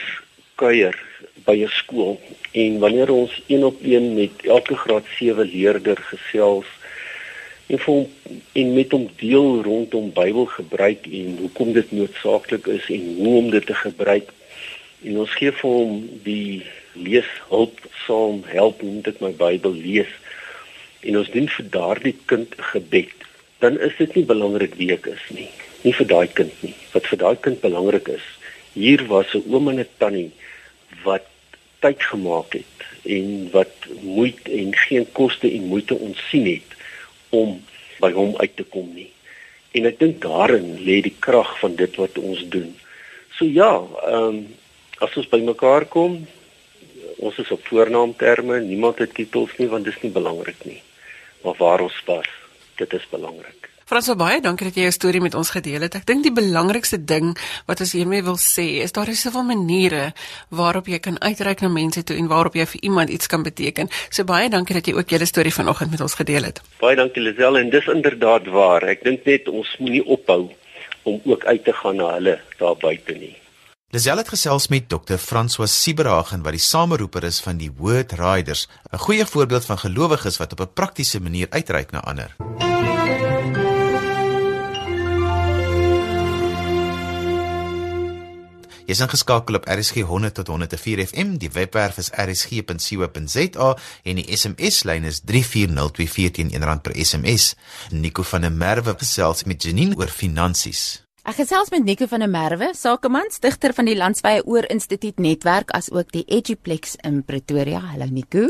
kuier 0.55 0.95
by 1.43 1.57
'n 1.65 1.75
skool 1.81 2.19
en 2.63 2.79
wanneer 2.79 3.11
ons 3.11 3.35
een 3.47 3.63
op 3.67 3.83
een 3.83 4.13
met 4.15 4.45
elke 4.45 4.75
graad 4.75 5.05
7 5.19 5.51
leerder 5.51 5.99
gesels 6.11 6.69
en 7.67 7.79
vir 7.79 7.93
hom 7.93 8.07
en 8.53 8.73
met 8.73 8.91
hom 8.91 9.09
deel 9.19 9.63
rondom 9.63 10.11
Bybel 10.13 10.45
gebruik 10.45 11.07
en 11.07 11.37
hoekom 11.43 11.73
dit 11.73 11.91
noodsaaklik 11.91 12.67
is 12.67 12.85
en 12.89 13.15
hoe 13.17 13.37
om 13.37 13.49
dit 13.49 13.65
te 13.65 13.75
gebruik 13.75 14.31
en 15.03 15.17
ons 15.17 15.35
gee 15.39 15.51
vir 15.51 15.69
hom 15.69 15.99
die 16.23 16.63
leeshulp 16.93 17.79
saam 18.05 18.43
help 18.51 18.81
hoe 18.81 19.01
dit 19.07 19.21
my 19.21 19.31
Bybel 19.31 19.73
lees 19.73 20.11
en 21.01 21.17
ons 21.17 21.33
doen 21.33 21.49
vir 21.57 21.67
daardie 21.77 22.17
kind 22.25 22.55
gebed 22.73 23.27
dan 23.63 23.79
is 23.79 23.97
dit 23.97 24.15
nie 24.15 24.25
belangrik 24.25 24.77
wie 24.79 24.91
ek 24.97 25.07
is 25.13 25.25
nie 25.29 25.49
nie 25.83 25.95
vir 25.97 26.07
daai 26.13 26.27
kind 26.41 26.63
nie 26.65 26.75
wat 26.93 27.09
vir 27.11 27.23
daai 27.25 27.35
kind 27.47 27.61
belangrik 27.61 28.13
is 28.19 28.27
hier 28.73 29.05
was 29.07 29.33
'n 29.35 29.43
oom 29.53 29.69
en 29.69 29.79
'n 29.79 29.89
tannie 29.97 30.31
wat 31.03 31.27
tyd 31.81 32.03
gemaak 32.11 32.53
het 32.53 32.85
en 33.03 33.49
wat 33.51 33.73
moeite 34.01 34.51
en 34.51 34.75
geen 34.75 35.07
koste 35.11 35.49
en 35.51 35.63
moeite 35.73 35.95
ontsien 35.95 36.45
het 36.45 36.77
om 37.29 37.57
by 38.01 38.11
hom 38.13 38.35
uit 38.37 38.55
te 38.55 38.63
kom 38.63 38.89
nie. 38.93 39.09
En 39.77 39.87
ek 39.89 39.99
dink 40.01 40.21
daarin 40.23 40.75
lê 40.85 40.99
die 41.05 41.15
krag 41.19 41.53
van 41.61 41.77
dit 41.79 41.95
wat 42.01 42.17
ons 42.21 42.43
doen. 42.53 42.73
So 43.37 43.45
ja, 43.45 43.73
ehm 44.07 44.41
um, 44.41 44.41
as 45.01 45.15
ons 45.17 45.29
bymekaar 45.31 45.87
kom, 45.89 46.19
ons 47.21 47.37
is 47.41 47.51
op 47.53 47.65
voornaamterme, 47.69 48.59
niemand 48.65 49.01
het 49.03 49.13
titels 49.17 49.53
nie 49.61 49.69
want 49.71 49.85
dit 49.85 49.95
is 49.95 50.05
nie 50.05 50.13
belangrik 50.13 50.65
nie. 50.65 50.81
Maar 51.45 51.57
waar 51.57 51.87
ons 51.87 51.97
was, 52.05 52.29
dit 52.81 52.93
is 52.97 53.05
belangrik. 53.09 53.71
Frans, 53.91 54.07
baie 54.15 54.37
dankie 54.39 54.69
dat 54.69 54.77
jy 54.79 54.85
jou 54.85 54.91
storie 54.95 55.19
met 55.19 55.33
ons 55.35 55.49
gedeel 55.51 55.83
het. 55.83 55.97
Ek 55.99 56.05
dink 56.07 56.23
die 56.23 56.31
belangrikste 56.31 56.95
ding 56.95 57.33
wat 57.67 57.81
ons 57.83 57.91
hiermee 57.91 58.23
wil 58.23 58.37
sê 58.39 58.63
is 58.85 58.95
daar 58.95 59.11
is 59.11 59.19
soveel 59.25 59.43
maniere 59.49 60.13
waarop 60.47 60.87
jy 60.87 61.01
kan 61.03 61.19
uitreik 61.19 61.59
na 61.59 61.67
mense 61.73 62.05
toe 62.07 62.15
en 62.15 62.29
waarop 62.31 62.55
jy 62.55 62.69
vir 62.71 62.85
iemand 62.87 63.11
iets 63.11 63.27
kan 63.27 63.43
beteken. 63.43 63.91
So 64.07 64.23
baie 64.23 64.47
dankie 64.47 64.79
dat 64.79 64.87
jy 64.87 64.95
ook 64.95 65.11
julle 65.11 65.27
storie 65.27 65.51
vanoggend 65.51 65.91
met 65.91 66.05
ons 66.07 66.15
gedeel 66.21 66.47
het. 66.47 66.63
Baie 66.79 66.95
dankie 66.95 67.25
Lisel 67.25 67.59
en 67.59 67.75
dis 67.75 67.91
inderdaad 67.91 68.47
waar. 68.55 68.87
Ek 68.95 69.03
dink 69.03 69.27
net 69.27 69.51
ons 69.51 69.75
moenie 69.83 70.05
ophou 70.07 70.45
om 71.03 71.19
ook 71.27 71.45
uit 71.51 71.63
te 71.67 71.75
gaan 71.83 71.99
na 71.99 72.13
hulle 72.15 72.39
daar 72.63 72.79
buite 72.79 73.19
nie. 73.19 73.40
Lisel 73.91 74.17
het 74.17 74.29
gesels 74.31 74.69
met 74.71 74.85
Dr. 74.87 75.17
François 75.19 75.67
Sieberhagen 75.67 76.45
wat 76.45 76.55
die 76.55 76.63
sameroeper 76.63 77.25
is 77.27 77.41
van 77.43 77.57
die 77.59 77.67
Word 77.75 78.13
Riders, 78.15 78.67
'n 78.91 78.97
goeie 78.97 79.25
voorbeeld 79.25 79.65
van 79.65 79.77
gelowiges 79.77 80.37
wat 80.37 80.51
op 80.51 80.61
'n 80.61 80.73
praktiese 80.73 81.19
manier 81.19 81.47
uitreik 81.49 81.91
na 81.91 81.99
ander. 81.99 82.35
Jy 88.85 88.97
is 88.97 88.99
ingeskakel 88.99 89.55
op 89.55 89.67
RSG 89.67 90.01
100 90.01 90.33
tot 90.33 90.47
104 90.47 91.07
FM. 91.07 91.37
Die 91.37 91.51
webwerf 91.51 91.97
is 91.97 92.09
rsg.co.za 92.09 93.77
en 94.03 94.15
die 94.15 94.37
SMS-lyn 94.37 95.03
is 95.03 95.21
34024 95.25 96.31
teen 96.31 96.51
R1 96.51 96.81
per 96.81 97.05
SMS. 97.05 97.55
Nico 97.89 98.23
van 98.23 98.41
der 98.41 98.51
Merwe 98.51 98.95
gesels 98.97 99.43
met 99.43 99.63
Janine 99.63 99.95
oor 99.95 100.07
finansies. 100.07 101.10
Ek 101.21 101.35
gesels 101.37 101.69
met 101.69 101.83
Nico 101.85 102.07
van 102.09 102.23
der 102.23 102.29
Merwe, 102.33 102.71
sakeman, 102.73 103.27
stigter 103.29 103.75
van 103.77 103.85
die 103.85 103.93
Landswye 103.93 104.41
Oor 104.49 104.65
Instituut 104.73 105.19
netwerk 105.21 105.69
as 105.77 105.91
ook 105.93 106.09
die 106.15 106.23
Eduplex 106.25 106.95
in 107.05 107.19
Pretoria. 107.21 107.77
Hallo 107.91 108.07
Nico. 108.09 108.47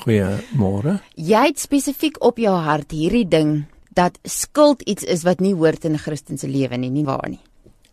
Goeiemôre. 0.00 0.96
Jy 1.20 1.42
het 1.50 1.60
spesifiek 1.60 2.16
op 2.24 2.40
jou 2.40 2.54
hart 2.64 2.96
hierdie 2.96 3.26
ding 3.28 3.66
dat 3.92 4.16
skuld 4.24 4.80
iets 4.88 5.04
is 5.04 5.26
wat 5.28 5.44
nie 5.44 5.52
hoort 5.52 5.84
in 5.84 5.92
'n 5.92 6.00
Christelike 6.00 6.48
lewe 6.48 6.76
nie, 6.78 6.90
nie 6.90 7.04
waar 7.04 7.28
nie? 7.28 7.44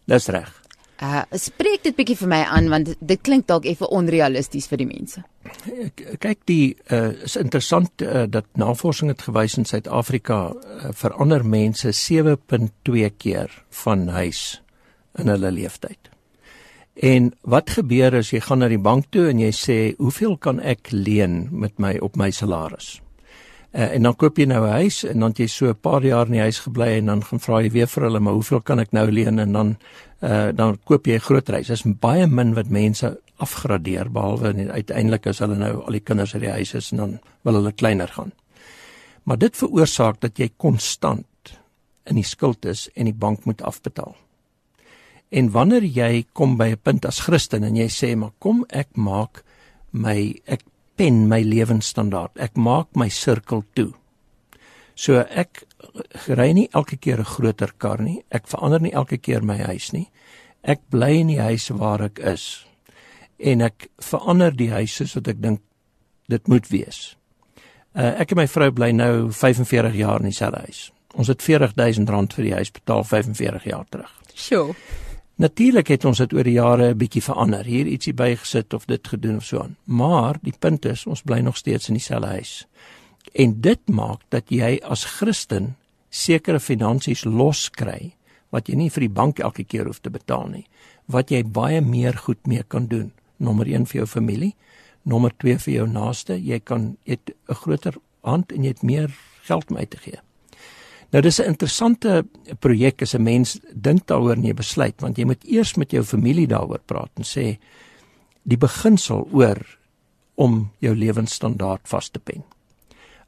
Dis 0.08 0.30
reg. 0.30 0.61
Uh 1.02 1.24
spreek 1.34 1.82
dit 1.82 1.96
bietjie 1.98 2.18
vir 2.20 2.30
my 2.30 2.40
aan 2.46 2.68
want 2.70 2.92
dit 3.00 3.22
klink 3.26 3.48
dalk 3.50 3.66
effe 3.66 3.88
onrealisties 3.90 4.68
vir 4.70 4.84
die 4.84 4.90
mense. 4.90 5.24
Kyk 6.22 6.44
die 6.46 6.76
uh 6.94 7.26
is 7.26 7.36
interessant 7.42 8.06
uh, 8.06 8.28
dat 8.30 8.46
navorsing 8.62 9.10
het 9.10 9.26
gewys 9.26 9.58
in 9.58 9.66
Suid-Afrika 9.66 10.40
uh, 10.54 10.92
verander 10.94 11.42
mense 11.42 11.90
7.2 11.98 13.10
keer 13.18 13.50
van 13.84 14.08
huis 14.14 14.62
in 15.18 15.34
hulle 15.34 15.52
lewenstyd. 15.52 16.12
En 17.02 17.32
wat 17.42 17.74
gebeur 17.80 18.20
as 18.20 18.30
jy 18.30 18.44
gaan 18.46 18.62
na 18.62 18.70
die 18.70 18.82
bank 18.82 19.10
toe 19.10 19.30
en 19.32 19.40
jy 19.42 19.50
sê 19.56 19.78
hoeveel 19.98 20.38
kan 20.38 20.60
ek 20.60 20.92
leen 20.94 21.48
met 21.52 21.80
my 21.80 21.96
op 21.98 22.20
my 22.20 22.30
salaris? 22.30 23.00
Uh, 23.72 23.94
en 23.96 24.04
dan 24.04 24.16
koop 24.20 24.38
jy 24.38 24.46
nou 24.52 24.66
'n 24.68 24.72
huis 24.84 25.04
en 25.08 25.20
dan 25.20 25.32
jy 25.32 25.48
so 25.48 25.70
'n 25.70 25.80
paar 25.80 26.04
jaar 26.04 26.26
in 26.26 26.32
die 26.32 26.42
huis 26.42 26.60
gebly 26.60 26.98
en 26.98 27.06
dan 27.06 27.24
gaan 27.24 27.40
vra 27.40 27.62
jy 27.62 27.72
weer 27.72 27.88
vir 27.88 28.04
hulle 28.04 28.20
maar 28.20 28.34
hoeveel 28.34 28.62
kan 28.62 28.80
ek 28.80 28.92
nou 28.92 29.12
leen 29.12 29.40
en 29.40 29.52
dan 29.52 29.78
uh, 30.22 30.50
dan 30.52 30.78
koop 30.84 31.06
jy 31.08 31.16
'n 31.16 31.20
groot 31.20 31.48
huis. 31.48 31.68
Dit 31.68 31.78
is 31.78 32.00
baie 32.00 32.28
min 32.28 32.54
wat 32.54 32.70
mense 32.70 33.20
afgradeer 33.38 34.12
behalwe 34.12 34.70
uiteindelik 34.72 35.28
as 35.28 35.40
hulle 35.40 35.56
nou 35.56 35.84
al 35.86 35.92
die 35.92 36.04
kinders 36.04 36.34
uit 36.34 36.44
die 36.44 36.52
huis 36.52 36.74
is 36.74 36.92
en 36.92 36.98
dan 36.98 37.20
wil 37.42 37.54
hulle 37.54 37.72
kleiner 37.72 38.08
gaan. 38.08 38.32
Maar 39.24 39.38
dit 39.38 39.58
veroorsaak 39.58 40.20
dat 40.22 40.38
jy 40.38 40.50
konstant 40.58 41.26
in 42.06 42.16
die 42.16 42.28
skuld 42.28 42.66
is 42.66 42.90
en 42.96 43.06
die 43.06 43.18
bank 43.18 43.46
moet 43.46 43.62
afbetaal. 43.62 44.16
En 45.32 45.52
wanneer 45.52 45.84
jy 45.84 46.26
kom 46.34 46.58
by 46.58 46.72
'n 46.72 46.82
punt 46.84 47.06
as 47.06 47.20
Christen 47.20 47.64
en 47.64 47.76
jy 47.76 47.88
sê 47.88 48.16
maar 48.16 48.34
kom 48.40 48.66
ek 48.70 48.88
maak 48.96 49.44
my 49.92 50.42
ek 50.46 50.62
pen 50.98 51.28
my 51.30 51.42
lewensstandaard. 51.44 52.38
Ek 52.40 52.58
maak 52.58 52.96
my 52.96 53.10
sirkel 53.10 53.64
toe. 53.76 53.92
So 54.96 55.24
ek 55.30 55.64
ry 56.28 56.52
nie 56.54 56.70
elke 56.74 56.98
keer 56.98 57.20
'n 57.20 57.26
groter 57.26 57.72
kar 57.78 58.02
nie. 58.02 58.24
Ek 58.32 58.48
verander 58.48 58.82
nie 58.82 58.94
elke 58.94 59.18
keer 59.18 59.42
my 59.42 59.58
huis 59.58 59.92
nie. 59.94 60.10
Ek 60.64 60.80
bly 60.90 61.22
in 61.22 61.28
die 61.28 61.42
huis 61.42 61.70
waar 61.70 62.02
ek 62.02 62.20
is. 62.20 62.66
En 63.40 63.62
ek 63.62 63.90
verander 64.00 64.52
die 64.52 64.70
huis 64.70 64.96
soos 64.96 65.16
wat 65.16 65.28
ek 65.28 65.42
dink 65.42 65.62
dit 66.30 66.48
moet 66.48 66.68
wees. 66.68 67.16
Uh, 67.96 68.20
ek 68.22 68.32
en 68.32 68.38
my 68.38 68.48
vrou 68.48 68.72
bly 68.72 68.92
nou 68.92 69.32
45 69.32 69.96
jaar 69.96 70.20
in 70.20 70.30
dieselfde 70.30 70.62
huis. 70.68 70.92
Ons 71.16 71.28
het 71.28 71.42
R40000 71.44 72.36
vir 72.38 72.44
die 72.44 72.54
huis 72.54 72.72
betaal 72.72 73.04
45 73.04 73.64
jaar 73.64 73.86
terug. 73.90 74.12
Sjoe. 74.34 74.76
Natuurlik 75.42 75.88
het 75.90 76.04
ons 76.06 76.20
dit 76.22 76.34
oor 76.38 76.46
die 76.46 76.60
jare 76.60 76.92
'n 76.94 76.98
bietjie 76.98 77.24
verander. 77.24 77.66
Hier 77.66 77.88
ietsie 77.88 78.14
bygesit 78.14 78.74
of 78.74 78.86
dit 78.86 79.08
gedoen 79.08 79.36
of 79.38 79.44
so 79.44 79.60
aan. 79.60 79.76
Maar 79.84 80.38
die 80.42 80.54
punt 80.60 80.86
is, 80.86 81.06
ons 81.06 81.22
bly 81.22 81.40
nog 81.40 81.58
steeds 81.58 81.88
in 81.88 81.94
dieselfde 81.94 82.28
huis. 82.28 82.68
En 83.34 83.62
dit 83.62 83.90
maak 83.90 84.20
dat 84.30 84.44
jy 84.50 84.80
as 84.84 85.06
Christen 85.06 85.76
sekere 86.10 86.60
finansies 86.60 87.24
loskry 87.24 88.14
wat 88.50 88.68
jy 88.68 88.76
nie 88.76 88.90
vir 88.90 89.00
die 89.00 89.10
bank 89.14 89.40
elke 89.40 89.64
keer 89.64 89.86
hoef 89.86 90.00
te 90.00 90.10
betaal 90.10 90.48
nie. 90.48 90.66
Wat 91.06 91.30
jy 91.30 91.44
baie 91.44 91.82
meer 91.82 92.18
goed 92.18 92.48
mee 92.48 92.64
kan 92.64 92.88
doen. 92.88 93.12
Nommer 93.38 93.68
1 93.68 93.86
vir 93.86 93.98
jou 93.98 94.08
familie, 94.08 94.56
nommer 95.04 95.32
2 95.38 95.58
vir 95.58 95.74
jou 95.74 95.88
naaste. 95.88 96.44
Jy 96.46 96.60
kan 96.60 96.98
het 97.04 97.32
'n 97.50 97.54
groter 97.54 97.96
hand 98.22 98.52
en 98.52 98.64
jy 98.64 98.68
het 98.68 98.84
meer 98.84 99.10
geld 99.42 99.72
om 99.72 99.78
uit 99.78 99.90
te 99.90 99.98
gee. 99.98 100.20
Nou 101.12 101.22
dis 101.22 101.40
'n 101.40 101.48
interessante 101.48 102.26
projek 102.60 103.02
as 103.02 103.14
'n 103.14 103.24
mens 103.24 103.60
dink 103.74 104.08
daaroor 104.08 104.36
en 104.36 104.44
jy 104.44 104.54
besluit 104.54 105.02
want 105.02 105.18
jy 105.18 105.26
moet 105.26 105.44
eers 105.44 105.76
met 105.76 105.92
jou 105.92 106.04
familie 106.04 106.48
daaroor 106.48 106.80
praat 106.86 107.12
en 107.16 107.24
sê 107.24 107.58
die 108.44 108.58
beginsel 108.58 109.28
oor 109.32 109.78
om 110.36 110.72
jou 110.80 110.96
lewensstandaard 110.96 111.88
vas 111.88 112.10
te 112.10 112.20
pen. 112.20 112.44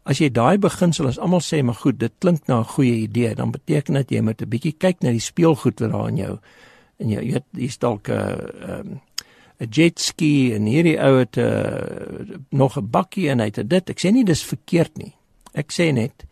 As 0.03 0.17
jy 0.17 0.29
daai 0.29 0.57
beginsel 0.57 1.07
as 1.07 1.19
almal 1.19 1.41
sê 1.41 1.63
maar 1.63 1.75
goed, 1.75 1.99
dit 1.99 2.11
klink 2.19 2.47
na 2.47 2.59
'n 2.59 2.73
goeie 2.75 2.95
idee, 2.95 3.35
dan 3.35 3.51
beteken 3.51 3.93
dit 3.93 4.11
jy 4.11 4.21
moet 4.21 4.41
'n 4.41 4.49
bietjie 4.49 4.75
kyk 4.77 5.01
na 5.01 5.11
die 5.11 5.19
speelgoed 5.19 5.79
wat 5.79 5.91
daar 5.91 6.07
in 6.07 6.17
jou 6.17 6.39
en 6.99 7.09
jy 7.09 7.19
weet 7.19 7.45
hier's 7.51 7.77
dalk 7.77 8.09
'n 8.09 8.13
'n 8.13 9.01
'n 9.59 9.67
jet 9.69 9.99
ski 9.99 10.53
en 10.53 10.65
hierdie 10.65 10.99
ou 10.99 11.19
het 11.19 11.37
uh, 11.37 12.25
nog 12.49 12.77
'n 12.77 12.89
bakkie 12.89 13.29
en 13.29 13.39
hy 13.39 13.45
het 13.45 13.69
dit. 13.69 13.89
Ek 13.89 13.99
sê 13.99 14.11
nie 14.11 14.25
dis 14.25 14.43
verkeerd 14.43 14.97
nie. 14.97 15.13
Ek 15.53 15.71
sê 15.71 15.93
net 15.93 16.25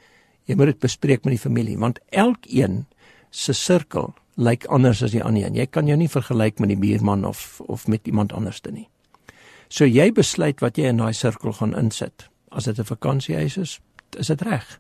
jy 0.45 0.55
moet 0.55 0.74
dit 0.74 0.79
bespreek 0.79 1.25
met 1.25 1.36
die 1.36 1.43
familie 1.43 1.77
want 1.77 2.00
elkeen 2.10 2.86
se 3.31 3.53
sirkel 3.53 4.13
lyk 4.36 4.65
anders 4.65 5.03
as 5.03 5.13
die 5.13 5.24
ander 5.24 5.45
een. 5.45 5.55
Jy 5.55 5.67
kan 5.67 5.88
jou 5.88 5.98
nie 5.98 6.10
vergelyk 6.10 6.60
met 6.60 6.71
die 6.71 6.79
buurman 6.79 7.25
of 7.25 7.62
of 7.67 7.88
met 7.88 8.07
iemand 8.07 8.33
anderste 8.33 8.71
nie. 8.71 8.88
So 9.69 9.86
jy 9.86 10.12
besluit 10.12 10.62
wat 10.62 10.77
jy 10.77 10.89
in 10.91 11.00
daai 11.00 11.13
sirkel 11.13 11.53
gaan 11.53 11.75
insit. 11.77 12.27
As 12.51 12.65
dit 12.65 12.79
'n 12.79 12.83
vakansiehuis 12.83 13.57
is, 13.57 13.79
is 14.17 14.27
dit 14.27 14.41
reg. 14.41 14.79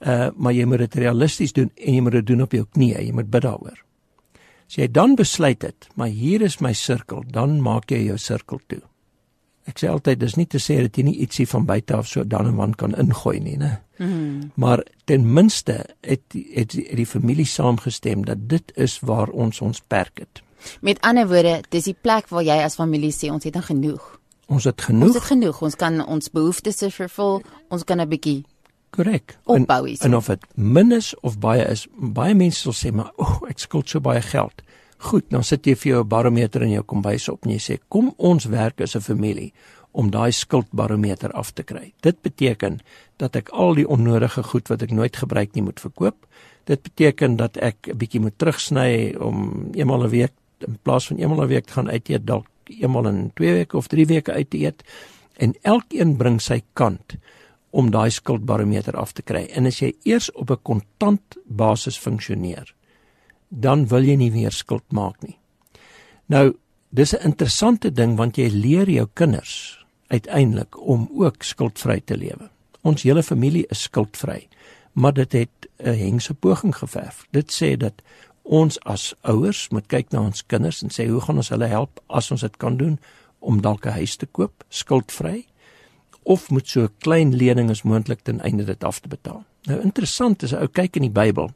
Uh 0.00 0.30
maar 0.36 0.52
jy 0.52 0.64
moet 0.64 0.78
dit 0.78 0.94
realisties 0.94 1.52
doen 1.52 1.70
en 1.76 1.94
jy 1.94 2.00
moet 2.00 2.12
dit 2.12 2.26
doen 2.26 2.42
op 2.42 2.52
jou 2.52 2.64
knieë. 2.64 3.00
Jy 3.06 3.12
moet 3.12 3.30
bid 3.30 3.42
daaroor. 3.42 3.84
As 4.66 4.76
jy 4.76 4.88
dan 4.90 5.14
besluit 5.14 5.62
het, 5.62 5.88
maar 5.94 6.08
hier 6.08 6.42
is 6.42 6.60
my 6.60 6.72
sirkel, 6.72 7.22
dan 7.30 7.60
maak 7.60 7.90
jy 7.90 8.06
jou 8.06 8.18
sirkel 8.18 8.60
toe. 8.66 8.80
Ek 9.64 9.80
sê 9.80 9.88
altyd 9.88 10.20
dis 10.20 10.36
nie 10.36 10.46
te 10.46 10.60
sê 10.60 10.76
dat 10.84 10.96
jy 10.96 11.06
nie 11.06 11.18
ietsie 11.24 11.46
van 11.48 11.64
buite 11.64 11.96
af 11.96 12.08
so 12.08 12.24
dan 12.24 12.50
en 12.50 12.56
wan 12.56 12.74
kan 12.76 12.94
ingooi 13.00 13.38
nie, 13.40 13.56
né? 13.56 13.78
Mm. 13.98 14.50
Maar 14.60 14.82
ten 15.04 15.32
minste 15.32 15.84
het, 16.00 16.22
het 16.32 16.72
het 16.72 16.96
die 16.96 17.06
familie 17.06 17.46
saamgestem 17.46 18.24
dat 18.24 18.48
dit 18.48 18.72
is 18.76 18.98
waar 19.00 19.28
ons 19.28 19.60
ons 19.60 19.80
perk 19.80 20.18
het. 20.18 20.42
Met 20.80 21.00
ander 21.00 21.28
woorde, 21.28 21.62
dis 21.68 21.84
die 21.84 21.96
plek 22.00 22.28
waar 22.28 22.44
jy 22.44 22.58
as 22.64 22.76
familie 22.76 23.12
sê 23.12 23.30
ons 23.32 23.44
het 23.44 23.54
dan 23.54 23.62
genoeg. 23.62 24.04
Ons 24.46 24.64
het 24.68 24.80
genoeg. 24.80 25.08
Ons 25.08 25.14
het 25.14 25.30
genoeg. 25.32 25.62
Ons 25.62 25.76
kan 25.80 26.00
ons 26.06 26.30
behoeftes 26.30 26.84
vervul. 26.92 27.40
Ons 27.68 27.84
kan 27.84 28.00
'n 28.00 28.08
bietjie 28.08 28.44
korrek. 28.90 29.38
En, 29.46 29.66
en 29.98 30.16
of 30.16 30.26
dit 30.26 30.44
min 30.54 30.92
is 30.92 31.14
of 31.20 31.38
baie 31.38 31.64
is, 31.66 31.86
baie 31.94 32.34
mense 32.34 32.60
sal 32.60 32.72
sê 32.72 32.92
maar 32.94 33.10
o, 33.16 33.24
oh, 33.24 33.48
ek 33.48 33.58
skuld 33.58 33.88
so 33.88 34.00
baie 34.00 34.22
geld. 34.22 34.62
Goed, 35.04 35.26
dan 35.28 35.42
sit 35.44 35.66
jy 35.68 35.74
vir 35.76 35.90
jou 35.90 36.02
barometer 36.08 36.62
in 36.64 36.70
jou 36.78 36.82
kombuis 36.88 37.26
op 37.28 37.44
en 37.44 37.50
jy 37.52 37.60
sê 37.60 37.74
kom 37.92 38.14
ons 38.16 38.46
werk 38.48 38.80
as 38.80 38.96
'n 38.96 39.04
familie 39.04 39.52
om 39.92 40.10
daai 40.10 40.32
skuldbarometer 40.32 41.32
af 41.32 41.52
te 41.52 41.62
kry. 41.62 41.92
Dit 42.00 42.22
beteken 42.22 42.80
dat 43.18 43.36
ek 43.36 43.48
al 43.52 43.74
die 43.74 43.88
onnodige 43.88 44.42
goed 44.42 44.68
wat 44.68 44.82
ek 44.82 44.90
nooit 44.90 45.16
gebruik 45.16 45.54
nie 45.54 45.62
moet 45.62 45.80
verkoop. 45.80 46.26
Dit 46.64 46.82
beteken 46.82 47.36
dat 47.36 47.56
ek 47.56 47.88
'n 47.88 47.98
bietjie 47.98 48.20
moet 48.20 48.38
terugsny 48.38 49.14
om 49.20 49.68
eenmal 49.74 50.04
'n 50.04 50.10
week 50.10 50.32
in 50.66 50.78
plaas 50.82 51.06
van 51.06 51.18
eenmal 51.18 51.42
'n 51.42 51.48
week 51.48 51.66
te 51.66 51.72
gaan 51.72 51.90
uit 51.90 52.08
eet 52.08 52.26
dalk 52.26 52.46
eenmal 52.64 53.06
in 53.06 53.30
2 53.34 53.52
weke 53.52 53.76
of 53.76 53.86
3 53.86 54.06
weke 54.06 54.32
uit 54.32 54.50
te 54.50 54.58
eet 54.58 54.82
en 55.36 55.54
elkeen 55.62 56.16
bring 56.16 56.40
sy 56.40 56.62
kant 56.72 57.16
om 57.70 57.90
daai 57.90 58.10
skuldbarometer 58.10 58.96
af 58.96 59.12
te 59.12 59.22
kry. 59.22 59.48
En 59.52 59.66
as 59.66 59.78
jy 59.78 59.92
eers 60.04 60.32
op 60.32 60.50
'n 60.50 60.62
kontant 60.62 61.36
basis 61.44 61.98
funksioneer, 61.98 62.74
dan 63.60 63.86
wil 63.88 64.04
jy 64.04 64.16
nie 64.18 64.32
weer 64.34 64.52
skuld 64.52 64.84
maak 64.92 65.22
nie. 65.22 65.38
Nou, 66.26 66.54
dis 66.90 67.14
'n 67.14 67.24
interessante 67.24 67.92
ding 67.92 68.16
want 68.16 68.36
jy 68.36 68.48
leer 68.48 68.90
jou 68.90 69.08
kinders 69.14 69.84
uiteindelik 70.08 70.80
om 70.80 71.08
ook 71.12 71.42
skuldvry 71.42 72.00
te 72.00 72.16
lewe. 72.16 72.50
Ons 72.82 73.02
hele 73.02 73.22
familie 73.22 73.66
is 73.68 73.82
skuldvry, 73.82 74.48
maar 74.92 75.12
dit 75.12 75.32
het 75.32 75.68
'n 75.78 75.94
hengse 75.94 76.34
poging 76.34 76.76
geverf. 76.76 77.26
Dit 77.30 77.52
sê 77.62 77.76
dat 77.76 78.02
ons 78.42 78.80
as 78.80 79.14
ouers 79.20 79.68
moet 79.68 79.86
kyk 79.86 80.10
na 80.10 80.20
ons 80.20 80.46
kinders 80.46 80.82
en 80.82 80.90
sê 80.90 81.08
hoe 81.08 81.20
gaan 81.20 81.36
ons 81.36 81.48
hulle 81.48 81.66
help 81.66 82.00
as 82.06 82.30
ons 82.30 82.40
dit 82.40 82.56
kan 82.56 82.76
doen 82.76 82.98
om 83.38 83.60
dalk 83.60 83.86
'n 83.86 83.90
huis 83.90 84.16
te 84.16 84.26
koop 84.26 84.64
skuldvry 84.68 85.46
of 86.22 86.50
moet 86.50 86.68
so 86.68 86.82
'n 86.82 86.94
klein 86.98 87.36
lening 87.36 87.70
as 87.70 87.82
moontlik 87.82 88.20
ten 88.22 88.40
einde 88.40 88.64
dit 88.64 88.84
af 88.84 89.00
te 89.00 89.08
betaal. 89.08 89.44
Nou 89.62 89.80
interessant 89.80 90.42
is 90.42 90.52
ou 90.52 90.66
kyk 90.66 90.96
in 90.96 91.02
die 91.02 91.10
Bybel 91.10 91.50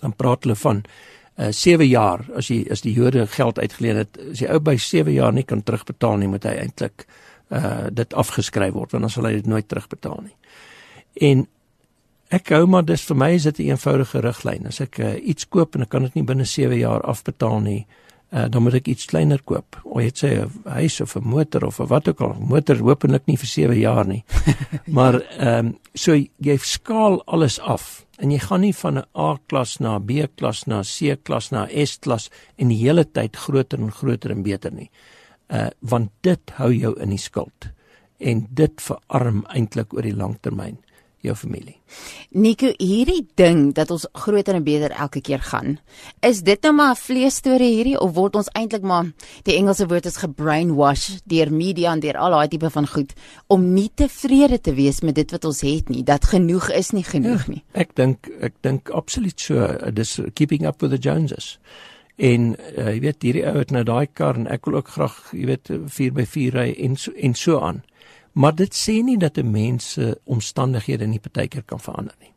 dan 0.00 0.12
praat 0.12 0.44
hulle 0.44 0.56
van 0.56 0.84
uh 1.34 1.50
7 1.50 1.86
jaar 1.88 2.22
as 2.38 2.48
jy 2.50 2.60
as 2.70 2.84
die 2.84 2.92
Jode 2.94 3.26
geld 3.26 3.58
uitgeleen 3.58 3.96
het, 3.96 4.18
as 4.30 4.40
jy 4.40 4.50
ou 4.54 4.60
by 4.62 4.76
7 4.78 5.12
jaar 5.12 5.32
nie 5.34 5.42
kan 5.42 5.62
terugbetaal 5.62 6.16
nie, 6.16 6.28
moet 6.30 6.44
hy 6.44 6.54
eintlik 6.62 7.06
uh 7.50 7.90
dit 7.90 8.14
afgeskryf 8.14 8.74
word 8.74 8.94
want 8.94 9.02
dan 9.02 9.10
sal 9.10 9.26
hy 9.26 9.34
dit 9.40 9.50
nooit 9.50 9.68
terugbetaal 9.68 10.22
nie. 10.22 10.36
En 11.20 11.46
ek 12.34 12.54
hou 12.54 12.64
maar 12.70 12.86
dis 12.86 13.02
vir 13.10 13.18
my 13.18 13.30
is 13.34 13.44
dit 13.50 13.58
'n 13.58 13.74
eenvoudige 13.74 14.20
riglyn. 14.20 14.66
As 14.66 14.80
ek 14.80 14.98
uh, 14.98 15.14
iets 15.18 15.48
koop 15.48 15.74
en 15.74 15.82
ek 15.82 15.88
kan 15.88 16.02
dit 16.02 16.14
nie 16.14 16.24
binne 16.24 16.44
7 16.44 16.78
jaar 16.78 17.02
afbetaal 17.02 17.60
nie, 17.60 17.86
uh 18.32 18.48
dan 18.48 18.62
moet 18.62 18.74
ek 18.74 18.88
iets 18.88 19.06
kleiner 19.06 19.42
koop. 19.42 19.76
Of 19.84 20.02
jy 20.02 20.10
sê 20.14 20.30
'n 20.42 20.50
huis 20.64 21.00
of 21.00 21.16
'n 21.16 21.28
motor 21.28 21.64
of 21.66 21.76
wat 21.76 22.08
ook 22.08 22.20
al. 22.20 22.36
Motor 22.38 22.76
hopelik 22.76 23.26
nie 23.26 23.36
vir 23.36 23.46
7 23.46 23.78
jaar 23.78 24.06
nie. 24.06 24.24
maar 24.86 25.20
ehm 25.38 25.66
um, 25.66 25.78
so 25.94 26.14
jy 26.14 26.56
skaal 26.58 27.22
alles 27.26 27.60
af 27.60 28.03
en 28.18 28.30
jy 28.30 28.38
gaan 28.38 28.60
nie 28.60 28.72
van 28.72 28.98
'n 28.98 29.04
A 29.14 29.36
klas 29.48 29.80
na 29.80 29.96
'n 29.96 30.06
B 30.06 30.26
klas 30.36 30.66
na 30.66 30.78
'n 30.80 30.84
C 30.84 31.16
klas 31.22 31.50
na 31.52 31.66
'n 31.66 31.86
S 31.86 31.98
klas 31.98 32.30
en 32.58 32.68
die 32.68 32.78
hele 32.78 33.04
tyd 33.04 33.36
groter 33.36 33.78
en 33.78 33.90
groter 33.90 34.30
en 34.30 34.42
beter 34.42 34.72
nie. 34.72 34.90
Uh 35.50 35.70
want 35.80 36.10
dit 36.22 36.50
hou 36.50 36.72
jou 36.72 36.94
in 37.00 37.10
die 37.10 37.18
skuld 37.18 37.70
en 38.18 38.46
dit 38.50 38.80
verarm 38.80 39.44
eintlik 39.48 39.94
oor 39.94 40.02
die 40.02 40.16
lang 40.16 40.38
termyn 40.40 40.78
jou 41.24 41.34
familie. 41.38 41.76
Nico, 42.34 42.70
hierdie 42.78 43.22
ding 43.38 43.72
dat 43.76 43.90
ons 43.94 44.06
groter 44.24 44.56
en 44.58 44.64
beter 44.66 44.92
elke 44.92 45.22
keer 45.24 45.42
gaan, 45.44 45.78
is 46.26 46.42
dit 46.46 46.60
nou 46.62 46.72
maar 46.74 46.94
'n 46.94 47.00
vleesstorie 47.00 47.72
hierdie 47.76 48.00
of 48.00 48.14
word 48.14 48.36
ons 48.36 48.50
eintlik 48.52 48.82
maar 48.82 49.12
die 49.44 49.56
Engelse 49.56 49.86
woord 49.86 50.06
is 50.06 50.16
gebrainwash 50.16 51.20
deur 51.24 51.52
media 51.52 51.92
en 51.92 52.00
deur 52.00 52.16
al 52.16 52.30
daai 52.30 52.48
tipe 52.48 52.70
van 52.70 52.86
goed 52.86 53.12
om 53.46 53.72
nie 53.74 53.90
tevrede 53.94 54.60
te 54.60 54.74
wees 54.74 55.00
met 55.00 55.14
dit 55.14 55.30
wat 55.30 55.44
ons 55.44 55.60
het 55.60 55.88
nie, 55.88 56.02
dat 56.02 56.24
genoeg 56.24 56.70
is 56.70 56.90
nie 56.90 57.04
genoeg 57.04 57.46
ja, 57.46 57.52
nie. 57.52 57.64
Ek 57.72 57.94
dink 57.94 58.28
ek 58.40 58.54
dink 58.60 58.90
absoluut 58.90 59.40
so, 59.40 59.76
dis 59.92 60.20
keeping 60.34 60.66
up 60.66 60.80
with 60.80 60.90
the 60.90 60.98
Joneses. 60.98 61.58
En 62.16 62.54
uh, 62.78 62.92
jy 62.92 63.00
weet 63.02 63.22
hierdie 63.26 63.46
ou 63.48 63.56
het 63.58 63.72
nou 63.74 63.82
daai 63.82 64.06
kar 64.06 64.36
en 64.38 64.46
ek 64.46 64.68
wil 64.68 64.78
ook 64.78 64.92
graag, 64.94 65.16
jy 65.34 65.48
weet 65.50 65.70
4x4 65.70 66.54
ry 66.54 66.68
en 66.78 66.96
so 66.96 67.12
en 67.16 67.34
so 67.34 67.58
aan. 67.58 67.82
Maar 68.34 68.54
dit 68.54 68.74
sê 68.74 69.02
nie 69.02 69.18
dat 69.18 69.38
'n 69.38 69.50
mens 69.50 69.92
se 69.92 70.20
omstandighede 70.24 71.06
nie 71.06 71.20
partykeer 71.20 71.62
kan 71.62 71.80
verander 71.80 72.14
nie. 72.20 72.32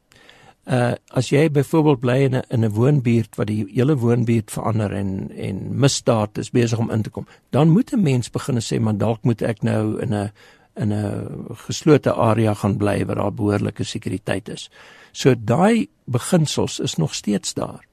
Uh 0.68 0.94
as 1.08 1.30
jy 1.30 1.50
byvoorbeeld 1.52 2.00
bly 2.00 2.18
in 2.24 2.36
'n 2.36 2.44
in 2.50 2.66
'n 2.66 2.74
woonbuurt 2.74 3.36
wat 3.36 3.48
die 3.48 3.66
hele 3.74 3.96
woonbuurt 3.98 4.52
verander 4.52 4.94
en 4.94 5.32
en 5.32 5.80
misdaad 5.80 6.38
is 6.38 6.52
besig 6.52 6.80
om 6.80 6.92
in 6.92 7.02
te 7.02 7.10
kom, 7.10 7.28
dan 7.50 7.70
moet 7.70 7.94
'n 7.94 8.02
mens 8.02 8.30
begin 8.30 8.62
sê 8.62 8.80
maar 8.80 8.98
dalk 8.98 9.24
moet 9.24 9.42
ek 9.42 9.64
nou 9.64 10.02
in 10.02 10.14
'n 10.14 10.32
in 10.76 10.94
'n 10.94 11.46
geslote 11.54 12.14
area 12.14 12.54
gaan 12.54 12.78
bly 12.78 13.06
waar 13.06 13.16
daar 13.16 13.34
behoorlike 13.34 13.84
sekuriteit 13.84 14.50
is. 14.50 14.70
So 15.12 15.36
daai 15.38 15.88
beginsels 16.06 16.80
is 16.80 16.96
nog 16.96 17.14
steeds 17.14 17.54
daar. 17.54 17.86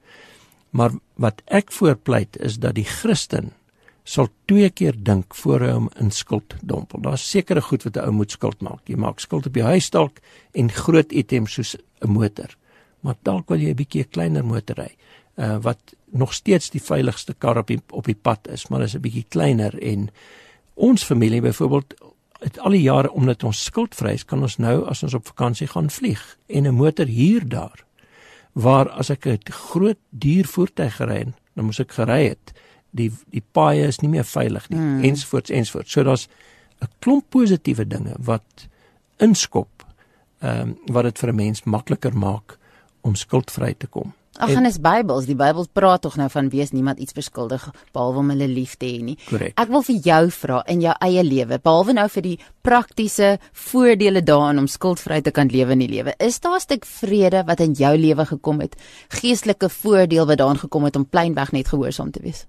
Maar 0.69 0.91
wat 1.15 1.41
ek 1.45 1.71
voorpleit 1.71 2.37
is 2.39 2.59
dat 2.59 2.75
die 2.75 2.85
Christen 2.85 3.51
sal 4.05 4.29
twee 4.45 4.69
keer 4.69 4.93
dink 5.01 5.33
voor 5.41 5.63
hy 5.65 5.71
hom 5.73 5.87
in 6.01 6.11
skuld 6.13 6.53
dompel. 6.61 7.01
Daar's 7.01 7.25
sekere 7.25 7.61
goed 7.61 7.83
wat 7.83 7.97
'n 7.97 8.05
ou 8.05 8.11
moet 8.11 8.31
skuld 8.31 8.61
maak. 8.61 8.85
Jy 8.85 8.95
maak 8.95 9.19
skuld 9.19 9.45
op 9.45 9.55
jou 9.55 9.65
huis 9.65 9.89
dalk 9.89 10.19
en 10.53 10.69
groot 10.69 11.11
items 11.11 11.53
soos 11.53 11.75
'n 12.01 12.11
motor. 12.11 12.55
Maar 13.01 13.15
dalk 13.23 13.49
wil 13.49 13.59
jy 13.59 13.69
'n 13.69 13.75
bietjie 13.75 14.03
'n 14.03 14.09
kleiner 14.09 14.45
motor 14.45 14.75
ry, 14.75 14.95
uh 15.37 15.57
wat 15.57 15.79
nog 16.11 16.33
steeds 16.33 16.69
die 16.69 16.81
veiligste 16.81 17.33
kar 17.33 17.57
op 17.57 17.67
die 17.67 17.81
op 17.89 18.05
die 18.05 18.15
pad 18.21 18.47
is, 18.47 18.67
maar 18.67 18.81
is 18.81 18.95
'n 18.95 19.01
bietjie 19.01 19.25
kleiner 19.29 19.73
en 19.81 20.09
ons 20.75 21.03
familie 21.03 21.41
byvoorbeeld 21.41 21.93
het 22.39 22.59
al 22.59 22.71
die 22.71 22.81
jare 22.81 23.11
omdat 23.11 23.43
ons 23.43 23.63
skuldvry 23.63 24.13
is, 24.13 24.25
kan 24.25 24.41
ons 24.41 24.57
nou 24.57 24.85
as 24.85 25.03
ons 25.03 25.13
op 25.13 25.25
vakansie 25.25 25.67
gaan 25.67 25.89
vlieg 25.89 26.37
en 26.47 26.67
'n 26.67 26.75
motor 26.75 27.05
huur 27.05 27.49
daar. 27.49 27.85
Waar 28.53 28.89
as 28.89 29.09
ek 29.09 29.25
'n 29.25 29.39
groot 29.51 29.97
duur 30.09 30.45
voertuig 30.45 30.95
gery 30.95 31.17
het, 31.17 31.33
dan 31.55 31.65
moes 31.65 31.79
ek 31.79 31.91
gery 31.91 32.27
het 32.27 32.53
die 32.95 33.11
die 33.33 33.43
paaie 33.51 33.87
is 33.91 34.01
nie 34.01 34.11
meer 34.13 34.27
veilig 34.27 34.69
nie 34.69 34.79
mm. 34.79 35.03
ensvoorts 35.11 35.53
ensvoorts. 35.53 35.91
So 35.91 36.03
daar's 36.03 36.27
'n 36.81 36.91
klomp 36.99 37.29
positiewe 37.29 37.87
dinge 37.87 38.15
wat 38.19 38.67
inskop 39.17 39.85
ehm 40.39 40.61
um, 40.61 40.77
wat 40.93 41.03
dit 41.03 41.19
vir 41.19 41.29
'n 41.29 41.35
mens 41.35 41.63
makliker 41.63 42.17
maak 42.17 42.57
om 43.01 43.15
skuldvry 43.15 43.73
te 43.77 43.87
kom. 43.87 44.13
Ag 44.35 44.51
en 44.51 44.65
is 44.67 44.81
Bybels, 44.83 45.29
die 45.29 45.35
Bybel 45.35 45.63
praat 45.71 46.01
tog 46.03 46.17
nou 46.19 46.27
van 46.29 46.49
wees 46.51 46.73
niemand 46.75 46.99
iets 46.99 47.15
verskuldig 47.15 47.69
behalwe 47.95 48.19
om 48.19 48.31
hulle 48.33 48.47
lief 48.51 48.73
te 48.75 48.89
hê 48.89 49.03
nie. 49.03 49.15
Correct. 49.29 49.55
Ek 49.61 49.69
wil 49.71 49.83
vir 49.87 50.01
jou 50.09 50.31
vra 50.39 50.57
in 50.67 50.81
jou 50.83 50.95
eie 51.07 51.23
lewe, 51.23 51.59
behalwe 51.63 51.95
nou 51.95 52.07
vir 52.11 52.25
die 52.25 52.35
praktiese 52.61 53.37
voordele 53.53 54.23
daarin 54.27 54.59
om 54.59 54.67
skuldvry 54.67 55.21
te 55.23 55.31
kan 55.31 55.47
lewe 55.47 55.71
in 55.77 55.85
die 55.85 55.91
lewe. 55.93 56.15
Is 56.19 56.39
daar 56.43 56.57
'n 56.57 56.65
stuk 56.67 56.85
vrede 56.85 57.45
wat 57.47 57.59
in 57.59 57.73
jou 57.73 57.95
lewe 57.97 58.25
gekom 58.25 58.59
het? 58.59 58.75
Geestelike 59.09 59.69
voordeel 59.69 60.25
wat 60.25 60.37
daarin 60.37 60.59
gekom 60.59 60.83
het 60.83 60.95
om 60.95 61.05
pleinweg 61.05 61.51
net 61.51 61.67
gehoorsaam 61.67 62.11
te 62.11 62.19
wees? 62.21 62.45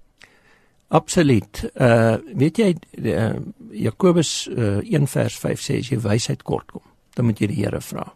Absoluut. 0.87 1.63
Uh 1.75 2.17
weet 2.33 2.57
jy 2.57 2.69
uh, 3.03 3.35
Jakobus 3.71 4.47
uh, 4.47 4.79
1 4.83 5.07
vers 5.11 5.35
5 5.35 5.59
sê 5.61 5.79
as 5.81 5.91
jy 5.91 5.99
wysheid 5.99 6.45
kort 6.47 6.71
kom, 6.71 6.85
dan 7.15 7.27
moet 7.27 7.41
jy 7.41 7.51
die 7.51 7.59
Here 7.63 7.81
vra. 7.83 8.07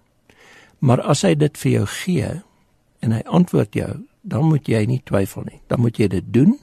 Maar 0.79 1.03
as 1.13 1.25
hy 1.27 1.35
dit 1.35 1.57
vir 1.57 1.71
jou 1.71 1.85
gee 1.85 2.29
en 3.01 3.11
hy 3.11 3.21
antwoord 3.27 3.75
jou, 3.75 3.91
dan 4.21 4.47
moet 4.49 4.69
jy 4.69 4.85
nie 4.87 5.01
twyfel 5.05 5.45
nie. 5.49 5.59
Dan 5.67 5.83
moet 5.83 5.99
jy 5.99 6.07
dit 6.11 6.33
doen 6.33 6.57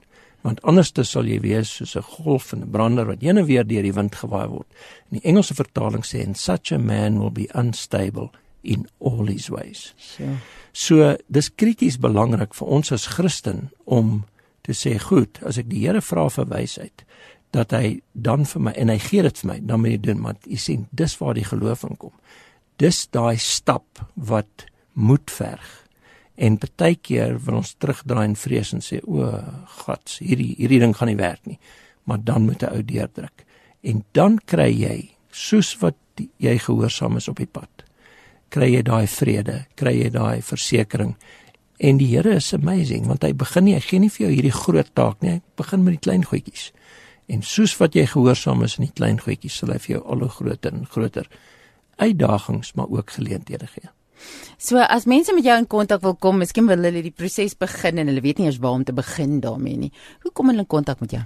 want 0.46 0.60
anders 0.62 0.92
te 0.94 1.02
sal 1.04 1.26
jy 1.26 1.40
wees 1.42 1.68
soos 1.76 1.96
'n 1.96 2.02
golf 2.02 2.52
en 2.52 2.62
'n 2.62 2.70
brander 2.70 3.06
wat 3.06 3.20
heen 3.20 3.38
en 3.38 3.44
weer 3.44 3.66
deur 3.66 3.82
die 3.82 3.92
wind 3.92 4.14
gewaai 4.14 4.48
word. 4.48 4.66
In 5.10 5.18
die 5.18 5.28
Engelse 5.28 5.54
vertaling 5.54 6.04
sê 6.06 6.24
en 6.24 6.34
such 6.34 6.72
a 6.72 6.78
man 6.78 7.18
will 7.18 7.30
be 7.30 7.48
unstable 7.54 8.30
in 8.62 8.86
all 8.98 9.26
his 9.26 9.48
ways. 9.48 9.94
Sure. 9.96 10.38
So 10.72 11.16
dis 11.28 11.54
krities 11.54 11.98
belangrik 11.98 12.54
vir 12.54 12.68
ons 12.68 12.92
as 12.92 13.06
Christen 13.06 13.70
om 13.84 14.24
te 14.68 14.76
sê 14.76 14.98
goed, 15.00 15.40
as 15.48 15.58
ek 15.60 15.70
die 15.70 15.86
Here 15.86 16.02
vra 16.04 16.28
vir 16.28 16.48
wysheid, 16.52 17.04
dat 17.56 17.72
hy 17.72 18.00
dan 18.12 18.44
vir 18.44 18.64
my 18.66 18.72
en 18.76 18.92
hy 18.92 18.98
gee 19.00 19.24
dit 19.24 19.40
vir 19.40 19.48
my, 19.48 19.58
dan 19.64 19.80
moet 19.80 19.94
jy 19.94 20.00
doen, 20.04 20.20
maar 20.20 20.36
jy 20.44 20.60
sien, 20.60 20.86
dis 20.92 21.16
waar 21.20 21.38
die 21.38 21.46
geloof 21.48 21.86
inkom. 21.88 22.12
Dis 22.78 23.06
daai 23.14 23.40
stap 23.40 24.02
wat 24.14 24.68
moed 24.92 25.32
verg. 25.32 25.68
En 26.38 26.58
baie 26.60 26.94
keer 27.02 27.38
wil 27.42 27.60
ons 27.62 27.72
terugdraai 27.80 28.28
en 28.28 28.36
vrees 28.38 28.70
en 28.76 28.84
sê 28.84 29.00
o, 29.02 29.26
God, 29.82 30.18
hierdie 30.22 30.52
hierdie 30.60 30.82
ding 30.84 30.94
gaan 30.94 31.10
nie 31.10 31.18
werk 31.18 31.48
nie. 31.50 31.58
Maar 32.06 32.22
dan 32.24 32.46
moet 32.46 32.62
'n 32.62 32.72
ou 32.76 32.82
deurdruk. 32.82 33.44
En 33.82 34.04
dan 34.12 34.38
kry 34.38 34.70
jy 34.70 35.10
soos 35.30 35.76
wat 35.80 35.96
die, 36.14 36.30
jy 36.38 36.58
gehoorsaam 36.58 37.16
is 37.16 37.28
op 37.28 37.36
die 37.36 37.46
pad. 37.46 37.84
Kry 38.50 38.72
jy 38.74 38.82
daai 38.82 39.06
vrede, 39.06 39.66
kry 39.76 39.94
jy 40.02 40.10
daai 40.10 40.42
versekering. 40.42 41.16
En 41.78 42.00
die 42.00 42.08
Here 42.10 42.34
is 42.34 42.50
amazing 42.54 43.06
want 43.06 43.22
hy 43.22 43.32
begin 43.38 43.68
nie 43.68 43.76
hy 43.76 43.82
gee 43.84 44.02
nie 44.02 44.10
vir 44.10 44.26
jou 44.26 44.32
hierdie 44.34 44.54
groot 44.54 44.90
taak 44.98 45.22
nie. 45.22 45.38
Hy 45.38 45.42
begin 45.56 45.84
met 45.84 45.98
die 45.98 46.06
klein 46.08 46.24
goedjies. 46.26 46.72
En 47.28 47.44
soos 47.44 47.76
wat 47.78 47.94
jy 47.94 48.06
gehoorsaam 48.08 48.64
is 48.64 48.78
in 48.78 48.88
die 48.88 48.96
klein 48.96 49.20
goedjies, 49.20 49.60
sal 49.60 49.74
hy 49.74 49.78
vir 49.84 49.98
jou 49.98 50.02
al 50.08 50.24
hoe 50.24 50.32
groter 50.32 50.74
en 50.74 50.88
groter 50.88 51.28
uitdagings 51.98 52.74
maar 52.78 52.90
ook 52.90 53.10
geleenthede 53.10 53.66
gee. 53.66 53.90
So 54.58 54.82
as 54.82 55.06
mense 55.06 55.30
met 55.34 55.44
jou 55.46 55.58
in 55.60 55.66
kontak 55.70 56.02
wil 56.02 56.16
kom, 56.18 56.38
miskien 56.42 56.66
wil 56.66 56.82
hulle 56.82 57.02
die 57.04 57.14
proses 57.14 57.54
begin 57.58 57.98
en 58.02 58.08
hulle 58.10 58.22
weet 58.24 58.38
nie 58.40 58.48
eers 58.48 58.62
waar 58.62 58.76
om 58.80 58.84
te 58.84 58.96
begin 58.96 59.40
daarmee 59.44 59.76
nie. 59.84 59.92
Hoe 60.24 60.32
kom 60.32 60.46
hulle 60.50 60.62
in 60.64 60.70
kontak 60.70 60.98
met 61.04 61.12
jou? 61.14 61.22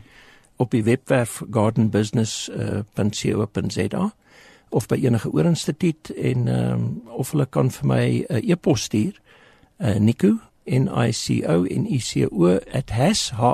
Op 0.61 0.71
die 0.75 0.85
webwerf 0.85 1.33
gardenbusiness.co.za 1.51 4.03
uh, 4.03 4.11
of 4.73 4.89
by 4.89 4.97
enige 5.01 5.33
oorinstituut 5.33 6.13
en 6.17 6.49
um, 6.49 7.03
of 7.13 7.31
hulle 7.33 7.47
kan 7.47 7.71
vir 7.71 7.87
my 7.89 8.05
'n 8.21 8.25
uh, 8.29 8.51
e-pos 8.53 8.83
stuur. 8.89 9.21
Uh, 9.83 9.99
Nico 9.99 10.39
N 10.65 10.89
I 10.89 11.11
C 11.11 11.43
O 11.45 11.65
N 11.65 11.89
I 11.91 11.99
C 11.99 12.25
O 12.25 12.61
@has.co.za 12.89 13.53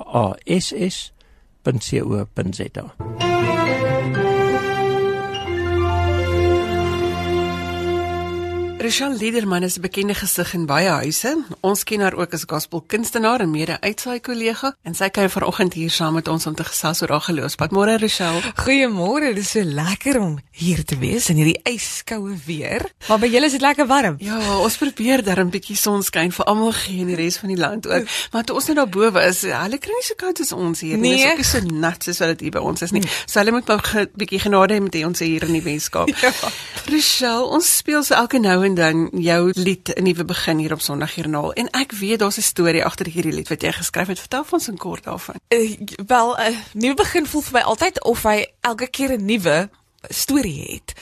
Rachel 8.81 9.17
Liederman 9.17 9.62
is 9.62 9.77
'n 9.77 9.81
bekende 9.81 10.14
gesig 10.14 10.55
in 10.55 10.67
baie 10.67 10.88
huise. 10.88 11.45
Ons 11.61 11.85
ken 11.85 12.01
haar 12.01 12.14
ook 12.14 12.33
as 12.33 12.45
gospelkunstenaar 12.47 13.41
en 13.41 13.51
mede-uitsaai 13.51 14.21
kollega 14.21 14.77
en 14.83 14.95
sy 14.95 15.09
kuier 15.09 15.31
vanoggend 15.31 15.73
hier 15.73 15.91
saam 15.91 16.14
met 16.14 16.29
ons 16.29 16.47
om 16.47 16.55
te 16.55 16.64
gesels 16.64 17.03
oor 17.03 17.09
haar 17.09 17.21
geloofspad. 17.21 17.71
Môre 17.71 17.99
Rachel. 17.99 18.41
Goeiemôre. 18.55 19.35
Dit 19.35 19.38
is 19.38 19.51
so 19.51 19.64
lekker 19.64 20.21
om 20.21 20.38
hier 20.51 20.85
te 20.85 20.99
wees 20.99 21.29
in 21.29 21.37
hierdie 21.37 21.61
yskoue 21.62 22.37
weer. 22.47 22.87
Maar 23.09 23.19
by 23.19 23.27
julle 23.27 23.47
is 23.47 23.53
dit 23.53 23.61
lekker 23.61 23.87
warm. 23.87 24.14
Ja, 24.19 24.59
ons 24.59 24.77
probeer 24.77 25.25
daar 25.25 25.41
'n 25.45 25.51
bietjie 25.51 25.77
sonskyn 25.77 26.33
vir 26.33 26.45
almal 26.45 26.73
gee 26.73 27.01
in 27.01 27.07
die 27.07 27.17
res 27.17 27.37
van 27.37 27.49
die 27.49 27.59
land 27.59 27.87
ook. 27.87 28.07
Maar 28.33 28.45
toe 28.45 28.55
ons 28.55 28.67
net 28.67 28.77
daar 28.77 28.88
bo 28.88 29.19
is, 29.19 29.43
hulle 29.43 29.79
kry 29.79 29.93
nie 29.93 30.03
so 30.03 30.14
koud 30.14 30.41
as 30.41 30.53
ons 30.53 30.81
hier 30.81 30.97
nie. 30.97 31.17
Nee. 31.17 31.37
Dit 31.37 31.38
is 31.38 31.55
ook 31.55 31.62
so 31.62 31.75
nat 31.75 32.03
soos 32.03 32.19
wat 32.19 32.29
dit 32.29 32.41
hier 32.41 32.51
by 32.51 32.59
ons 32.59 32.83
is 32.83 32.91
nie. 32.91 33.03
So 33.27 33.41
hulle 33.41 33.51
moet 33.51 33.69
'n 33.69 34.09
bietjie 34.17 34.38
genade 34.41 34.75
hê 34.75 34.81
met 34.81 34.95
ons 35.05 35.19
hier 35.19 35.43
in 35.43 35.53
die 35.53 35.62
Weskaap. 35.62 36.09
Ja. 36.09 36.33
Rachel, 36.87 37.45
ons 37.45 37.77
speel 37.77 38.03
so 38.03 38.14
elke 38.14 38.38
nou 38.38 38.68
en 38.69 38.75
dan 38.75 39.09
jou 39.13 39.51
lied 39.55 39.95
'n 39.95 40.03
nuwe 40.03 40.25
begin 40.25 40.59
hier 40.59 40.73
op 40.73 40.81
Sondagjoernaal 40.81 41.53
en 41.53 41.71
ek 41.71 41.93
weet 41.93 42.19
daar's 42.19 42.37
'n 42.37 42.51
storie 42.53 42.85
agter 42.85 43.07
hierdie 43.07 43.33
lied 43.33 43.49
wat 43.49 43.63
jy 43.63 43.73
geskryf 43.73 44.07
het. 44.07 44.19
Vertel 44.19 44.45
ons 44.51 44.69
'n 44.69 44.77
kort 44.77 45.05
daarvan. 45.05 45.35
Uh, 45.49 45.77
wel, 46.07 46.37
'n 46.37 46.53
uh, 46.53 46.59
nuwe 46.73 46.95
begin 46.95 47.27
voel 47.27 47.41
vir 47.41 47.53
my 47.53 47.61
altyd 47.61 48.05
of 48.05 48.23
hy 48.23 48.47
elke 48.61 48.89
keer 48.91 49.13
'n 49.13 49.25
nuwe 49.25 49.71
storie 50.09 50.63
het. 50.73 50.93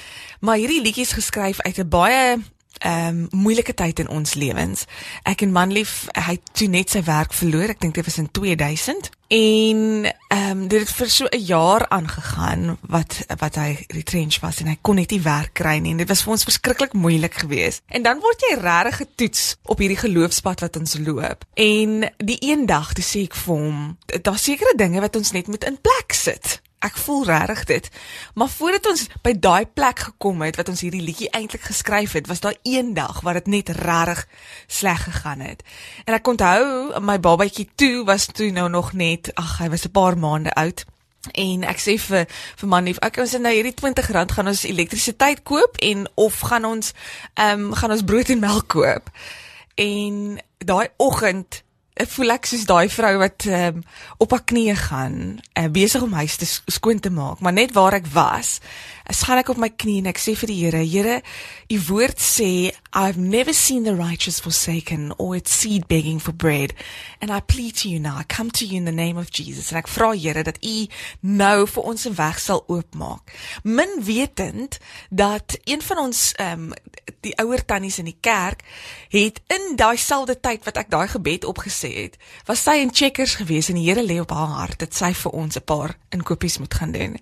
Maar 0.41 0.57
hierdie 0.57 0.83
liedjie 0.83 1.05
is 1.05 1.13
geskryf 1.13 1.61
uit 1.61 1.79
'n 1.79 1.89
baie 1.89 2.39
ehm 2.79 3.09
um, 3.09 3.27
moeilike 3.31 3.75
tyd 3.75 3.99
in 3.99 4.09
ons 4.09 4.35
lewens. 4.35 4.85
Ek 5.23 5.41
en 5.41 5.53
manlief, 5.53 6.07
hy 6.13 6.37
het 6.37 6.51
toe 6.53 6.69
net 6.69 6.91
sy 6.91 7.03
werk 7.07 7.33
verloor. 7.33 7.73
Ek 7.73 7.81
dink 7.81 7.95
dit 7.95 8.05
was 8.05 8.19
in 8.19 8.31
2000. 8.31 9.11
En 9.29 9.81
ehm 10.29 10.51
um, 10.51 10.69
dit 10.69 10.81
het 10.81 10.93
vir 10.99 11.11
so 11.11 11.27
'n 11.31 11.45
jaar 11.45 11.89
aangegaan 11.89 12.79
wat 12.81 13.27
wat 13.39 13.55
hy 13.55 13.87
retrench 13.89 14.41
was 14.41 14.61
en 14.61 14.67
hy 14.67 14.79
kon 14.81 14.95
net 14.95 15.11
nie 15.11 15.21
werk 15.21 15.53
kry 15.53 15.79
nie 15.79 15.91
en 15.91 15.97
dit 15.97 16.09
was 16.09 16.23
vir 16.23 16.33
ons 16.33 16.45
verskriklik 16.45 16.93
moeilik 16.93 17.35
geweest. 17.35 17.83
En 17.89 18.03
dan 18.03 18.21
word 18.21 18.41
jy 18.41 18.59
regtig 18.61 18.97
getoets 18.97 19.57
op 19.63 19.79
hierdie 19.79 20.03
geloofspad 20.05 20.61
wat 20.61 20.77
ons 20.77 20.99
loop. 20.99 21.45
En 21.55 22.13
die 22.19 22.39
een 22.41 22.67
dag 22.67 22.93
toe 22.93 23.05
sê 23.05 23.23
ek 23.23 23.35
vir 23.35 23.55
hom, 23.55 23.99
daar's 24.23 24.43
sekere 24.43 24.73
dinge 24.77 25.01
wat 25.01 25.17
ons 25.17 25.33
net 25.33 25.47
moet 25.47 25.65
in 25.65 25.81
plek 25.81 26.13
sit 26.13 26.61
ek 26.79 26.97
voel 26.97 27.25
regtig 27.25 27.65
dit. 27.65 27.91
Maar 28.35 28.49
voordat 28.49 28.87
ons 28.87 29.07
by 29.23 29.33
daai 29.33 29.67
plek 29.67 29.99
gekom 29.99 30.43
het 30.43 30.57
wat 30.57 30.69
ons 30.69 30.81
hierdie 30.81 31.03
liedjie 31.03 31.31
eintlik 31.31 31.63
geskryf 31.63 32.13
het, 32.13 32.27
was 32.27 32.41
daar 32.41 32.57
een 32.63 32.95
dag 32.95 33.21
waar 33.21 33.41
dit 33.41 33.47
net 33.47 33.69
regtig 33.69 34.27
sleg 34.67 35.05
gegaan 35.05 35.41
het. 35.41 35.63
En 36.05 36.15
ek 36.15 36.27
onthou 36.29 37.01
my 37.01 37.21
babatjie 37.21 37.69
toe 37.75 38.05
was 38.05 38.27
toe 38.27 38.51
nou 38.51 38.69
nog 38.69 38.93
net, 38.93 39.33
ag, 39.35 39.59
hy 39.59 39.69
was 39.69 39.85
'n 39.85 39.91
paar 39.91 40.19
maande 40.19 40.53
oud. 40.55 40.85
En 41.33 41.65
ek 41.65 41.81
sê 41.81 41.97
vir 41.99 42.27
vir 42.57 42.69
manlief, 42.69 42.99
ek 43.03 43.17
ons 43.17 43.33
het 43.33 43.43
nou 43.43 43.55
hierdie 43.55 43.75
R20 43.75 44.35
gaan 44.35 44.47
ons 44.49 44.63
elektrisiteit 44.63 45.43
koop 45.43 45.77
en 45.77 46.07
of 46.15 46.41
gaan 46.41 46.65
ons 46.65 46.93
ehm 47.35 47.61
um, 47.61 47.75
gaan 47.75 47.91
ons 47.91 48.05
brood 48.05 48.29
en 48.29 48.39
melk 48.39 48.69
koop. 48.69 49.11
En 49.75 50.39
daai 50.59 50.89
oggend 50.97 51.63
ek 51.97 52.11
voel 52.13 52.35
ek 52.35 52.49
soos 52.49 52.67
daai 52.69 52.89
vrou 52.93 53.15
wat 53.23 53.47
um, 53.49 53.81
op 54.23 54.35
haar 54.35 54.45
knieë 54.53 54.77
gaan, 54.87 55.17
uh, 55.57 55.69
besig 55.73 56.05
om 56.05 56.17
huis 56.19 56.37
te 56.37 56.49
skoon 56.49 57.01
te 57.01 57.13
maak, 57.13 57.41
maar 57.41 57.57
net 57.57 57.73
waar 57.77 57.97
ek 57.97 58.11
was, 58.13 58.59
staan 59.15 59.39
ek 59.39 59.51
op 59.53 59.59
my 59.61 59.69
knie 59.71 60.01
en 60.01 60.09
ek 60.11 60.19
sê 60.19 60.35
vir 60.39 60.51
die 60.51 60.59
Here, 60.65 60.83
Here, 60.83 61.21
u 61.71 61.79
woord 61.89 62.19
sê, 62.23 62.73
I've 62.97 63.19
never 63.19 63.55
seen 63.55 63.85
the 63.85 63.95
righteous 63.95 64.41
forsaken 64.41 65.13
or 65.19 65.37
its 65.37 65.53
seed 65.55 65.87
begging 65.87 66.19
for 66.19 66.33
bread, 66.33 66.75
and 67.21 67.31
I 67.31 67.41
plead 67.41 67.77
to 67.83 67.89
you 67.89 68.01
now, 68.01 68.17
I 68.17 68.25
come 68.25 68.51
to 68.53 68.67
you 68.67 68.79
in 68.79 68.85
the 68.85 68.93
name 68.93 69.17
of 69.17 69.31
Jesus. 69.31 69.71
En 69.71 69.79
ek 69.79 69.91
vra 69.93 70.13
Here 70.17 70.43
dat 70.47 70.59
u 70.65 70.87
nou 71.21 71.67
vir 71.67 71.83
ons 71.83 72.07
'n 72.07 72.15
weg 72.15 72.41
sal 72.41 72.65
oopmaak. 72.67 73.31
Min 73.63 74.03
wetend 74.03 74.79
dat 75.11 75.59
een 75.65 75.83
van 75.83 75.99
ons 75.99 76.33
ehm 76.37 76.73
um, 76.73 76.73
die 77.21 77.35
ouer 77.43 77.65
tannies 77.65 77.99
in 77.99 78.05
die 78.05 78.19
kerk 78.21 78.63
het 79.11 79.41
in 79.47 79.77
daai 79.77 79.97
selfde 79.97 80.41
tyd 80.41 80.65
wat 80.65 80.77
ek 80.77 80.91
daai 80.91 81.09
gebed 81.09 81.45
opgesê 81.45 81.91
het, 82.03 82.19
was 82.47 82.63
sy 82.63 82.79
in 82.83 82.95
Checkers 82.95 83.35
gewees 83.35 83.69
en 83.69 83.79
die 83.79 83.87
Here 83.87 84.03
lê 84.03 84.21
op 84.21 84.31
haar 84.31 84.55
hart 84.63 84.79
dat 84.79 84.95
sy 84.95 85.13
vir 85.13 85.33
ons 85.33 85.57
'n 85.57 85.65
paar 85.65 85.97
inkopies 86.11 86.59
moet 86.59 86.75
gaan 86.75 86.93
doen. 86.93 87.17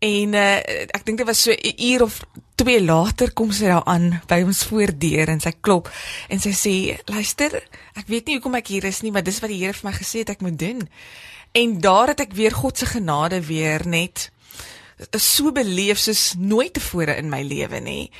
En 0.00 0.32
uh, 0.32 0.56
ek 0.96 1.04
dink 1.04 1.20
dit 1.20 1.28
was 1.28 1.42
so 1.42 1.52
'n 1.52 1.76
uur 1.92 2.02
of 2.02 2.20
twee 2.56 2.80
later 2.84 3.32
kom 3.32 3.52
sy 3.52 3.68
daar 3.68 3.84
aan 3.84 4.22
by 4.28 4.40
ons 4.44 4.64
voordeur 4.68 5.28
en 5.28 5.40
sy 5.40 5.52
klop 5.60 5.88
en 6.28 6.40
sy 6.40 6.52
sê 6.52 6.72
luister 7.08 7.56
ek 7.96 8.08
weet 8.08 8.26
nie 8.26 8.36
hoekom 8.36 8.56
ek 8.56 8.68
hier 8.72 8.84
is 8.84 9.00
nie 9.00 9.12
maar 9.12 9.24
dis 9.24 9.40
wat 9.40 9.52
die 9.52 9.60
Here 9.60 9.76
vir 9.76 9.90
my 9.90 9.94
gesê 9.96 10.24
het 10.24 10.30
ek 10.30 10.44
moet 10.44 10.58
doen. 10.58 10.88
En 11.52 11.80
daar 11.80 12.12
het 12.12 12.20
ek 12.20 12.32
weer 12.32 12.52
God 12.52 12.78
se 12.78 12.86
genade 12.86 13.40
weer 13.44 13.86
net 13.86 14.30
so 15.16 15.52
beleef 15.52 15.98
soos 15.98 16.34
nooit 16.36 16.72
tevore 16.76 17.16
in 17.16 17.28
my 17.28 17.42
lewe 17.42 17.80
nie. 17.80 18.10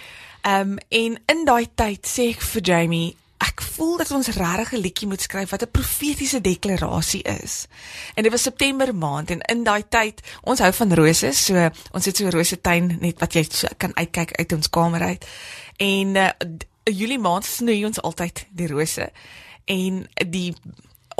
Ehm 0.43 0.77
um, 0.77 0.79
en 0.88 1.19
in 1.29 1.45
daai 1.45 1.69
tyd 1.75 2.07
sê 2.09 2.31
ek 2.35 2.40
vir 2.40 2.62
Jamie 2.62 3.16
ek 3.40 3.62
voel 3.74 3.96
dat 4.00 4.11
ons 4.11 4.29
regtig 4.29 4.72
'n 4.72 4.83
liedjie 4.85 5.09
moet 5.09 5.20
skryf 5.20 5.50
wat 5.50 5.62
'n 5.62 5.70
profetiese 5.70 6.40
deklarasie 6.40 7.22
is. 7.22 7.66
En 8.14 8.22
dit 8.22 8.33
was 8.33 8.42
September 8.42 8.94
maand 8.94 9.31
en 9.31 9.40
in 9.40 9.64
daai 9.64 9.83
tyd, 9.88 10.20
ons 10.42 10.59
hou 10.59 10.72
van 10.72 10.94
rose, 10.94 11.33
so 11.33 11.70
ons 11.92 12.05
het 12.05 12.16
so 12.16 12.24
'n 12.24 12.31
rose 12.31 12.61
tuin 12.61 12.96
net 13.00 13.18
wat 13.18 13.33
jy 13.33 13.46
so 13.50 13.68
kan 13.76 13.96
uitkyk 13.96 14.33
uit 14.33 14.53
ons 14.53 14.70
kamer 14.70 15.03
uit. 15.03 15.26
En 15.76 16.16
uh, 16.16 16.29
Julie 16.85 17.18
maand 17.18 17.44
snoei 17.44 17.85
ons 17.85 18.00
altyd 18.00 18.46
die 18.50 18.66
rose. 18.66 19.11
En 19.64 20.09
die 20.29 20.55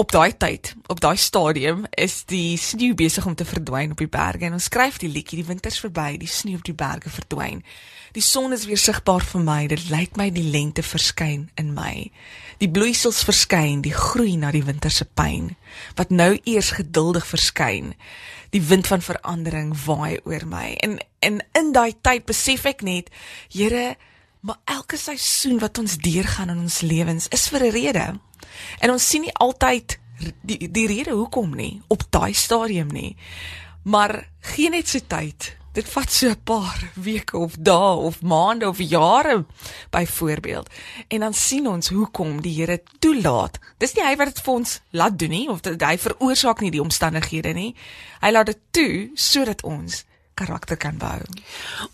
op 0.01 0.13
daai 0.13 0.33
tyd, 0.37 0.73
op 0.89 1.01
daai 1.01 1.17
stadium 1.21 1.85
is 1.91 2.23
die 2.31 2.57
sneeu 2.57 2.95
besig 2.97 3.27
om 3.29 3.35
te 3.37 3.45
verdwyn 3.45 3.93
op 3.93 4.01
die 4.01 4.09
berge 4.09 4.47
en 4.49 4.57
ons 4.57 4.71
skryf 4.71 4.97
die 5.03 5.11
liedjie 5.13 5.43
die 5.43 5.49
winters 5.51 5.77
verby, 5.83 6.15
die 6.17 6.31
sneeu 6.31 6.57
op 6.57 6.65
die 6.65 6.77
berge 6.77 7.13
verdwyn. 7.13 7.61
Die 8.17 8.25
son 8.25 8.57
is 8.57 8.65
weer 8.67 8.81
sigbaar 8.81 9.23
vir 9.23 9.45
my. 9.45 9.59
Dit 9.69 9.91
lyk 9.93 10.17
my 10.19 10.31
die 10.33 10.47
lente 10.49 10.83
verskyn 10.83 11.51
in 11.61 11.75
my. 11.77 12.09
Die 12.63 12.71
bloeisels 12.73 13.21
verskyn, 13.29 13.85
die 13.85 13.95
groei 13.95 14.39
na 14.41 14.51
die 14.57 14.65
winter 14.65 14.91
se 14.91 15.05
pyn 15.05 15.53
wat 16.01 16.11
nou 16.11 16.33
eers 16.49 16.73
geduldig 16.81 17.27
verskyn. 17.29 17.93
Die 18.57 18.65
wind 18.73 18.89
van 18.89 19.05
verandering 19.05 19.77
waai 19.85 20.17
oor 20.25 20.49
my. 20.49 20.73
En 20.81 20.97
en 21.21 21.43
in 21.61 21.75
daai 21.77 21.93
tyd 22.01 22.25
besef 22.25 22.65
ek 22.65 22.81
net, 22.81 23.13
Here, 23.53 23.99
maar 24.41 24.61
elke 24.65 24.97
seisoen 24.97 25.59
wat 25.59 25.79
ons 25.79 25.97
deurgaan 25.97 26.49
in 26.49 26.59
ons 26.59 26.81
lewens 26.81 27.29
is 27.29 27.49
vir 27.49 27.65
'n 27.65 27.71
rede. 27.71 28.21
En 28.79 28.91
ons 28.91 29.09
sien 29.09 29.21
nie 29.21 29.35
altyd 29.35 29.99
die 30.43 30.71
die 30.71 30.87
rede 30.87 31.11
hoekom 31.11 31.55
nie 31.57 31.83
op 31.89 32.03
daai 32.11 32.35
stadium 32.35 32.89
nie. 32.89 33.17
Maar 33.83 34.29
gee 34.41 34.71
net 34.71 34.89
so 34.89 34.99
tyd 35.07 35.57
dit 35.73 35.89
vat 35.89 36.11
so 36.11 36.29
'n 36.29 36.43
paar 36.45 36.91
weke 37.09 37.39
of 37.39 37.55
dae 37.59 37.97
of 37.97 38.23
maande 38.23 38.69
of 38.69 38.79
jare 38.79 39.45
byvoorbeeld 39.91 40.69
en 41.09 41.21
dan 41.21 41.35
sien 41.35 41.69
ons 41.69 41.89
hoekom 41.89 42.41
die 42.43 42.55
Here 42.55 42.83
toelaat. 42.99 43.59
Dis 43.79 43.95
nie 43.95 44.05
hy 44.05 44.17
wat 44.17 44.27
dit 44.27 44.41
vir 44.41 44.55
ons 44.55 44.81
laat 44.91 45.19
doen 45.19 45.31
nie 45.31 45.49
of 45.49 45.61
dit 45.61 45.83
hy 45.83 45.99
veroorsaak 45.99 46.61
nie 46.61 46.71
die 46.71 46.83
omstandighede 46.83 47.53
nie. 47.53 47.75
Hy 48.21 48.31
laat 48.31 48.47
dit 48.47 48.59
toe 48.71 49.11
sodat 49.15 49.63
ons 49.63 50.05
karakter 50.41 50.79
kan 50.81 50.97
bou. 51.01 51.19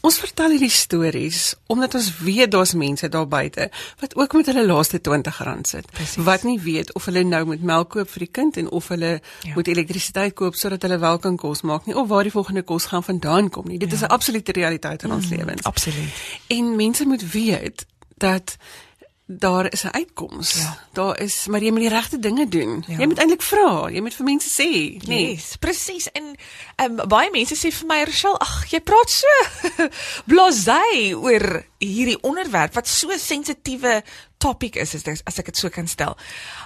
Ons 0.06 0.18
vertel 0.22 0.54
hierdie 0.56 0.70
stories 0.72 1.54
omdat 1.72 1.96
ons 1.98 2.10
weet 2.22 2.50
daar's 2.54 2.74
mense 2.78 3.08
daar 3.12 3.26
buite 3.28 3.68
wat 4.02 4.16
ook 4.16 4.36
met 4.38 4.50
hulle 4.52 4.66
laaste 4.68 5.00
R20 5.02 5.60
sit. 5.70 5.90
Presies. 5.90 6.22
Wat 6.24 6.46
nie 6.46 6.58
weet 6.62 6.92
of 6.94 7.08
hulle 7.10 7.24
nou 7.26 7.42
moet 7.50 7.62
melk 7.62 7.90
koop 7.96 8.10
vir 8.14 8.26
die 8.26 8.32
kind 8.40 8.56
en 8.62 8.70
of 8.70 8.88
hulle 8.94 9.20
Ja. 9.42 9.54
moet 9.54 9.68
elektrisiteit 9.68 10.34
koop 10.34 10.54
sodat 10.54 10.82
hulle 10.82 10.98
wel 10.98 11.18
kan 11.18 11.36
kos 11.36 11.62
maak 11.62 11.86
nie 11.86 11.96
of 11.96 12.08
waar 12.08 12.22
die 12.22 12.32
volgende 12.32 12.62
kos 12.62 12.86
gaan 12.92 13.02
vandaan 13.04 13.50
kom 13.50 13.66
nie. 13.68 13.78
Dit 13.78 13.90
ja. 13.90 13.96
is 13.96 14.02
'n 14.02 14.12
absolute 14.16 14.52
realiteit 14.52 15.02
in 15.02 15.12
ons 15.12 15.28
lewens. 15.28 15.62
Absoluut. 15.62 16.12
En 16.46 16.76
mense 16.76 17.04
moet 17.06 17.30
weet 17.32 17.86
dat 18.16 18.56
daar 19.26 19.72
is 19.72 19.82
'n 19.82 19.90
uitkoms. 19.90 20.52
Ja. 20.52 20.78
Daar 20.92 21.20
is 21.20 21.46
maar 21.46 21.62
jy 21.62 21.70
moet 21.70 21.80
die 21.80 21.88
regte 21.88 22.18
dinge 22.18 22.48
doen. 22.48 22.84
Ja. 22.86 22.98
Jy 22.98 23.06
moet 23.06 23.18
eintlik 23.18 23.42
vra, 23.42 23.88
jy 23.90 24.00
moet 24.00 24.14
vir 24.14 24.24
mense 24.24 24.48
sê, 24.48 24.70
nee. 24.70 25.00
Nee, 25.06 25.30
yes, 25.30 25.56
presies. 25.56 26.10
En 26.12 26.36
um, 26.76 27.08
baie 27.08 27.30
mense 27.30 27.54
sê 27.54 27.72
vir 27.72 27.86
my, 27.86 28.04
"Rochelle, 28.04 28.38
ag, 28.38 28.70
jy 28.70 28.80
praat 28.80 29.10
so 29.10 29.26
blasé 30.30 31.14
oor 31.14 31.66
hierdie 31.78 32.20
onderwerp 32.20 32.74
wat 32.74 32.88
so 32.88 33.16
sensitiewe 33.16 34.02
topik 34.36 34.76
is 34.76 34.94
as 34.94 35.02
ek, 35.02 35.20
as 35.24 35.38
ek 35.38 35.44
dit 35.44 35.56
so 35.56 35.68
kan 35.68 35.88
stel." 35.88 36.16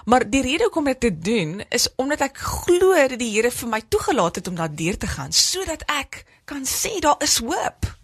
Maar 0.05 0.31
die 0.31 0.43
rede 0.43 0.63
hoekom 0.63 0.87
ek 0.87 1.01
dit 1.01 1.25
doen 1.25 1.65
is 1.69 1.89
omdat 1.97 2.21
ek 2.21 2.39
glo 2.39 2.95
dat 2.95 3.19
die 3.19 3.31
Here 3.31 3.51
vir 3.51 3.69
my 3.69 3.83
toegelaat 3.89 4.35
het 4.35 4.49
om 4.49 4.55
daardeur 4.55 4.97
te 4.97 5.07
gaan 5.07 5.33
sodat 5.33 5.83
ek 5.87 6.25
kan 6.45 6.67
sê 6.67 6.99
daar 7.01 7.17
is 7.19 7.39
hoop. 7.39 7.97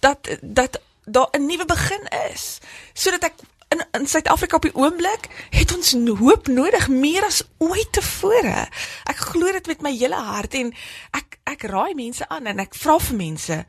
Dat 0.00 0.28
dat 0.42 0.80
daar 1.04 1.28
'n 1.32 1.46
nuwe 1.46 1.64
begin 1.64 2.08
is 2.32 2.58
sodat 2.92 3.24
ek 3.24 3.34
in 3.68 3.82
in 4.00 4.06
Suid-Afrika 4.06 4.56
op 4.56 4.66
die 4.68 4.74
oomblik 4.74 5.28
het 5.50 5.74
ons 5.74 5.92
hoop 6.20 6.46
nodig 6.46 6.88
meer 6.88 7.24
as 7.24 7.42
ooit 7.58 7.92
tevore. 7.92 8.66
Ek 9.04 9.24
glo 9.32 9.52
dit 9.52 9.66
met 9.66 9.82
my 9.82 9.92
hele 9.96 10.20
hart 10.30 10.54
en 10.54 10.72
ek 11.16 11.40
ek 11.46 11.66
raai 11.70 11.94
mense 11.94 12.28
aan 12.28 12.46
en 12.46 12.62
ek 12.62 12.74
vra 12.74 12.98
vir 12.98 13.16
mense 13.16 13.64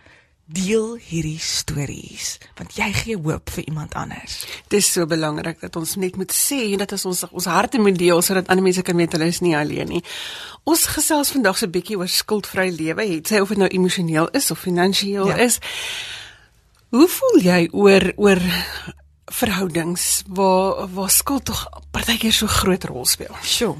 deel 0.47 0.93
hierdie 1.03 1.39
stories 1.43 2.37
want 2.55 2.77
jy 2.79 2.87
gee 2.95 3.17
hoop 3.19 3.51
vir 3.51 3.65
iemand 3.67 3.97
anders. 3.99 4.45
Dit 4.71 4.79
is 4.79 4.91
so 4.91 5.07
belangrik 5.09 5.59
dat 5.59 5.75
ons 5.75 5.97
net 5.99 6.15
moet 6.15 6.31
sê 6.31 6.61
en 6.71 6.83
dat 6.83 6.93
ons 6.95 7.25
ons, 7.27 7.49
harte 7.51 7.81
moet 7.83 7.97
deel 7.99 8.21
sodat 8.23 8.47
ander 8.47 8.63
mense 8.63 8.83
kan 8.87 8.95
weet 8.97 9.17
hulle 9.17 9.27
is 9.27 9.41
nie 9.43 9.57
alleen 9.57 9.91
nie. 9.91 10.03
Ons 10.63 10.87
gesels 10.95 11.33
vandag 11.35 11.57
so 11.57 11.65
'n 11.65 11.71
bietjie 11.71 11.97
oor 11.97 12.07
skuldvry 12.07 12.69
lewe, 12.71 13.03
het 13.03 13.27
sy 13.27 13.39
of 13.39 13.49
dit 13.49 13.57
nou 13.57 13.67
emosioneel 13.67 14.29
is 14.31 14.51
of 14.51 14.59
finansiëel 14.59 15.27
ja. 15.27 15.35
is. 15.35 15.59
Hoe 16.89 17.07
voel 17.07 17.41
jy 17.41 17.67
oor 17.71 18.13
oor 18.15 18.39
verhoudings 19.31 20.23
waar 20.27 20.87
waar 20.93 21.09
skuld 21.09 21.45
tog 21.45 21.67
partykeer 21.91 22.33
so 22.33 22.47
groot 22.47 22.83
rol 22.83 23.05
speel? 23.05 23.35
Sjoe. 23.43 23.75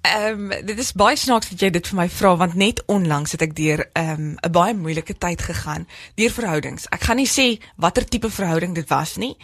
Ehm 0.00 0.52
um, 0.52 0.66
dit 0.66 0.78
is 0.78 0.92
baie 0.92 1.16
snaaks 1.16 1.48
dat 1.48 1.60
jy 1.60 1.70
dit 1.70 1.88
vir 1.90 1.96
my 1.96 2.08
vra 2.08 2.36
want 2.36 2.54
net 2.54 2.82
onlangs 2.86 3.32
het 3.34 3.42
ek 3.42 3.56
deur 3.56 3.82
ehm 3.92 4.10
um, 4.10 4.36
'n 4.42 4.52
baie 4.52 4.74
moeilike 4.74 5.18
tyd 5.18 5.42
gegaan 5.42 5.88
deur 6.14 6.30
verhoudings. 6.30 6.86
Ek 6.90 7.02
gaan 7.02 7.16
nie 7.16 7.28
sê 7.28 7.58
watter 7.76 8.04
tipe 8.04 8.30
verhouding 8.30 8.74
dit 8.74 8.88
was 8.88 9.16
nie, 9.16 9.36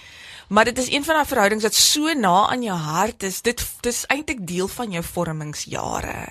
maar 0.49 0.65
dit 0.65 0.79
is 0.79 0.91
een 0.91 1.05
van 1.05 1.15
daai 1.15 1.27
verhoudings 1.27 1.63
wat 1.63 1.75
so 1.75 2.13
na 2.13 2.49
aan 2.49 2.63
jou 2.63 2.77
hart 2.77 3.23
is. 3.23 3.43
Dit 3.43 3.67
dis 3.81 4.07
eintlik 4.07 4.47
deel 4.47 4.69
van 4.69 4.91
jou 4.91 5.05
vormingsjare. 5.05 6.29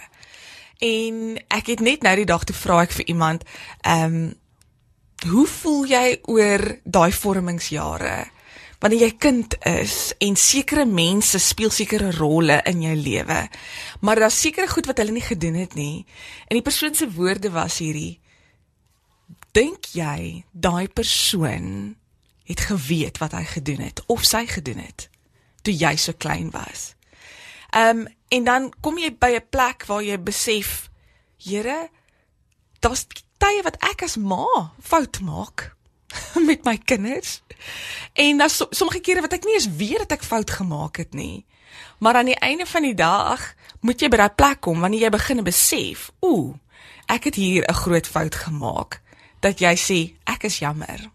En 0.80 1.38
ek 1.48 1.68
het 1.68 1.80
net 1.80 2.02
nou 2.02 2.16
die 2.16 2.26
dag 2.26 2.44
toe 2.44 2.56
vra 2.56 2.82
ek 2.82 2.92
vir 2.92 3.06
iemand, 3.06 3.44
ehm 3.82 4.16
um, 4.16 4.34
hoe 5.24 5.48
voel 5.48 5.86
jy 5.86 6.20
oor 6.28 6.80
daai 6.84 7.12
vormingsjare? 7.12 8.33
Wanneer 8.84 9.06
jy 9.06 9.14
kind 9.16 9.54
is 9.64 10.12
en 10.20 10.36
sekere 10.36 10.84
mense 10.84 11.40
speel 11.40 11.72
sekere 11.72 12.10
rolle 12.18 12.58
in 12.68 12.82
jou 12.84 12.96
lewe. 13.00 13.38
Maar 14.04 14.20
daar's 14.26 14.42
sekere 14.44 14.68
goed 14.68 14.90
wat 14.90 15.00
hulle 15.00 15.16
nie 15.16 15.24
gedoen 15.24 15.56
het 15.56 15.78
nie. 15.80 16.04
En 16.50 16.60
die 16.60 16.66
persoon 16.66 16.96
se 16.96 17.08
woorde 17.16 17.54
was 17.56 17.78
hierdie: 17.80 18.20
Dink 19.56 19.94
jy 19.96 20.44
daai 20.52 20.90
persoon 20.92 21.96
het 22.44 22.66
geweet 22.68 23.22
wat 23.24 23.32
hy 23.38 23.46
gedoen 23.54 23.86
het 23.88 24.04
of 24.12 24.26
sy 24.28 24.44
gedoen 24.52 24.84
het 24.84 25.08
toe 25.64 25.72
jy 25.72 25.96
so 25.96 26.12
klein 26.20 26.52
was? 26.52 26.92
Ehm 27.72 28.04
um, 28.04 28.08
en 28.34 28.44
dan 28.44 28.72
kom 28.82 28.98
jy 28.98 29.14
by 29.16 29.30
'n 29.38 29.48
plek 29.50 29.86
waar 29.86 30.04
jy 30.04 30.18
besef, 30.20 30.90
Here, 31.38 31.90
daar's 32.80 33.06
tye 33.38 33.62
wat 33.64 33.78
ek 33.84 34.04
as 34.04 34.18
ma 34.18 34.74
fout 34.82 35.20
maak 35.22 35.76
met 36.48 36.64
my 36.64 36.78
kinders. 36.78 37.42
En 38.14 38.38
daar's 38.38 38.58
so, 38.58 38.68
sommige 38.70 39.00
kere 39.00 39.22
wat 39.22 39.34
ek 39.34 39.46
nie 39.46 39.56
eens 39.58 39.70
weet 39.78 40.04
dat 40.06 40.18
ek 40.20 40.28
fout 40.28 40.52
gemaak 40.52 40.98
het 40.98 41.14
nie. 41.14 41.46
Maar 42.00 42.16
aan 42.16 42.32
die 42.32 42.40
einde 42.40 42.66
van 42.66 42.82
die 42.82 42.96
dag 42.98 43.54
moet 43.82 44.02
jy 44.02 44.10
by 44.12 44.20
daai 44.24 44.36
plek 44.36 44.62
kom 44.62 44.84
wanneer 44.84 45.08
jy 45.08 45.14
begin 45.14 45.44
besef, 45.44 46.12
ooh, 46.20 46.54
ek 47.08 47.30
het 47.30 47.36
hier 47.36 47.64
'n 47.68 47.82
groot 47.84 48.08
fout 48.08 48.36
gemaak 48.36 49.02
dat 49.40 49.60
jy 49.60 49.76
sê 49.76 50.00
ek 50.24 50.44
is 50.44 50.60
jammer. 50.60 51.10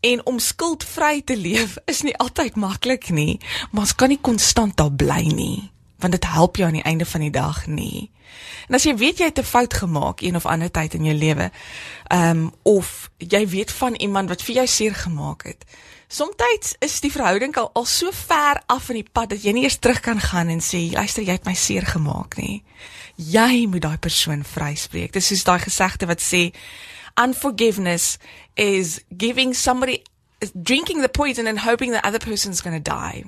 En 0.00 0.26
om 0.26 0.38
skuldvry 0.38 1.22
te 1.22 1.36
leef 1.36 1.76
is 1.84 2.02
nie 2.02 2.16
altyd 2.16 2.56
maklik 2.56 3.10
nie, 3.10 3.40
maar 3.70 3.82
ons 3.82 3.94
kan 3.94 4.08
nie 4.08 4.20
konstant 4.20 4.76
daar 4.76 4.92
bly 4.92 5.28
nie, 5.28 5.70
want 6.00 6.12
dit 6.12 6.26
help 6.26 6.56
jou 6.56 6.68
aan 6.68 6.80
die 6.80 6.88
einde 6.88 7.06
van 7.06 7.20
die 7.20 7.30
dag 7.30 7.66
nie. 7.66 8.10
En 8.68 8.74
as 8.78 8.86
jy 8.86 8.94
weet 8.96 9.18
jy 9.18 9.24
het 9.30 9.38
'n 9.38 9.44
fout 9.44 9.74
gemaak 9.74 10.20
een 10.20 10.36
of 10.36 10.46
ander 10.46 10.70
tyd 10.70 10.94
in 10.94 11.04
jou 11.04 11.16
lewe, 11.16 11.50
ehm 12.08 12.30
um, 12.30 12.52
of 12.62 13.10
jy 13.18 13.48
weet 13.48 13.72
van 13.72 13.94
iemand 13.94 14.28
wat 14.28 14.42
vir 14.42 14.54
jou 14.54 14.66
seer 14.66 14.94
gemaak 14.94 15.42
het. 15.42 15.64
Somstyds 16.08 16.74
is 16.78 17.00
die 17.00 17.12
verhouding 17.12 17.56
al, 17.56 17.70
al 17.72 17.84
so 17.84 18.10
ver 18.10 18.62
af 18.66 18.88
in 18.88 18.94
die 18.94 19.10
pad 19.12 19.28
dat 19.30 19.42
jy 19.42 19.52
nie 19.52 19.62
eers 19.62 19.78
terug 19.78 20.00
kan 20.00 20.20
gaan 20.20 20.48
en 20.48 20.60
sê 20.60 20.90
luister 20.92 21.22
jy 21.22 21.32
het 21.32 21.44
my 21.44 21.54
seer 21.54 21.86
gemaak 21.86 22.36
nie. 22.36 22.64
Jy 23.14 23.66
moet 23.66 23.82
daai 23.82 23.98
persoon 23.98 24.44
vryspreek. 24.44 25.12
Dis 25.12 25.26
soos 25.26 25.44
daai 25.44 25.58
gesegde 25.58 26.06
wat 26.06 26.20
sê 26.20 26.50
unforgiveness 27.14 28.18
is 28.54 29.00
giving 29.16 29.54
somebody 29.54 30.02
is 30.40 30.50
drinking 30.54 31.02
the 31.02 31.08
poison 31.08 31.46
and 31.46 31.58
hoping 31.58 31.92
the 31.92 32.06
other 32.06 32.18
person's 32.18 32.60
going 32.60 32.82
to 32.82 32.90
die. 32.90 33.24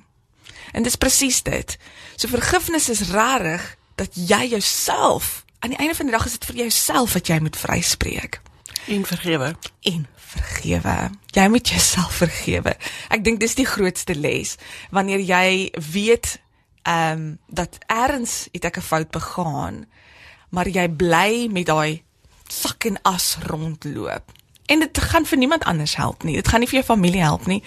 En 0.73 0.83
dis 0.83 0.97
presies 0.97 1.43
dit. 1.43 1.77
So 2.17 2.29
vergifnis 2.29 2.89
is 2.89 3.11
rarig 3.11 3.77
dat 3.95 4.11
jy 4.15 4.47
jouself 4.49 5.45
aan 5.61 5.71
die 5.71 5.79
einde 5.79 5.95
van 5.95 6.07
die 6.07 6.15
dag 6.17 6.27
is 6.27 6.33
dit 6.39 6.45
vir 6.45 6.57
jouself 6.57 7.13
wat 7.13 7.27
jy 7.27 7.39
moet 7.41 7.57
vryspreek 7.57 8.41
En 8.87 9.05
vergewe. 9.07 9.57
en 9.83 10.07
vergewe. 10.17 11.11
Jy 11.31 11.49
moet 11.49 11.69
jouself 11.69 12.15
vergewe. 12.15 12.77
Ek 13.09 13.25
dink 13.25 13.41
dis 13.41 13.55
die 13.55 13.67
grootste 13.67 14.15
les 14.15 14.57
wanneer 14.91 15.21
jy 15.21 15.71
weet 15.93 16.39
ehm 16.83 17.13
um, 17.21 17.39
dat 17.47 17.79
eers 17.87 18.49
het 18.53 18.65
ek 18.65 18.77
'n 18.79 18.83
fout 18.83 19.11
begaan, 19.11 19.87
maar 20.51 20.69
jy 20.69 20.89
bly 20.89 21.47
met 21.51 21.67
daai 21.67 22.03
sak 22.49 22.85
en 22.85 22.99
as 23.03 23.37
rondloop. 23.47 24.33
En 24.73 24.81
dit 24.81 24.99
gaan 25.05 25.27
vir 25.29 25.39
niemand 25.39 25.65
anders 25.69 25.97
help 26.01 26.23
nie. 26.25 26.35
Dit 26.39 26.49
gaan 26.49 26.61
nie 26.63 26.69
vir 26.71 26.79
jou 26.81 26.85
familie 26.87 27.21
help 27.21 27.47
nie, 27.51 27.59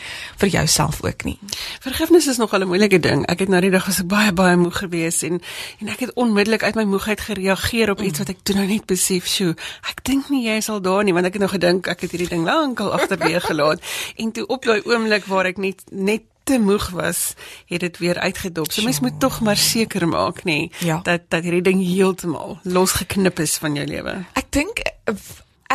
vir 0.41 0.49
jouself 0.49 1.03
ook 1.05 1.23
nie. 1.27 1.35
Vergifnis 1.83 2.27
is 2.31 2.37
nogal 2.41 2.61
'n 2.63 2.67
moeilike 2.71 2.99
ding. 2.99 3.25
Ek 3.29 3.39
het 3.39 3.49
nou 3.49 3.61
die 3.61 3.69
dag 3.69 3.85
was 3.85 3.99
ek 3.99 4.07
baie 4.07 4.31
baie 4.33 4.55
moeg 4.57 4.77
geweest 4.77 5.23
en 5.23 5.41
en 5.81 5.87
ek 5.87 5.99
het 5.99 6.13
onmiddellik 6.15 6.63
uit 6.63 6.75
my 6.75 6.83
moegheid 6.83 7.21
gereageer 7.21 7.89
op 7.89 8.01
iets 8.01 8.19
wat 8.19 8.29
ek 8.29 8.37
toe 8.43 8.55
nou 8.55 8.67
net 8.67 8.85
besef, 8.85 9.27
"Sjoe, 9.27 9.55
ek 9.89 10.03
dink 10.03 10.29
nie 10.29 10.45
jy 10.47 10.57
is 10.57 10.69
al 10.69 10.81
daar 10.81 11.03
nie," 11.03 11.13
want 11.13 11.25
ek 11.25 11.33
het 11.33 11.41
nou 11.41 11.51
gedink 11.51 11.87
ek 11.87 12.01
het 12.01 12.11
hierdie 12.11 12.29
ding 12.29 12.45
lankal 12.45 12.91
agterweë 12.99 13.39
gelaat. 13.49 13.79
en 14.17 14.31
toe 14.31 14.47
op 14.47 14.63
daai 14.65 14.81
oomblik 14.85 15.25
waar 15.25 15.45
ek 15.45 15.57
net 15.57 15.81
net 15.91 16.21
te 16.43 16.59
moeg 16.59 16.89
was, 16.89 17.33
het 17.65 17.79
dit 17.79 17.97
weer 17.97 18.19
uitgedop. 18.19 18.71
So 18.71 18.81
mens 18.83 18.99
moet 18.99 19.19
tog 19.19 19.41
maar 19.41 19.57
seker 19.57 20.07
maak, 20.07 20.43
nê, 20.45 20.69
Ja. 20.79 20.99
dat 21.03 21.21
dat 21.29 21.43
hierdie 21.43 21.61
ding 21.61 21.83
heeltemal 21.83 22.59
losgeknip 22.63 23.39
is 23.39 23.57
van 23.57 23.75
jou 23.75 23.85
lewe. 23.87 24.25
Ek 24.33 24.45
dink 24.51 24.79
eh, 24.79 25.13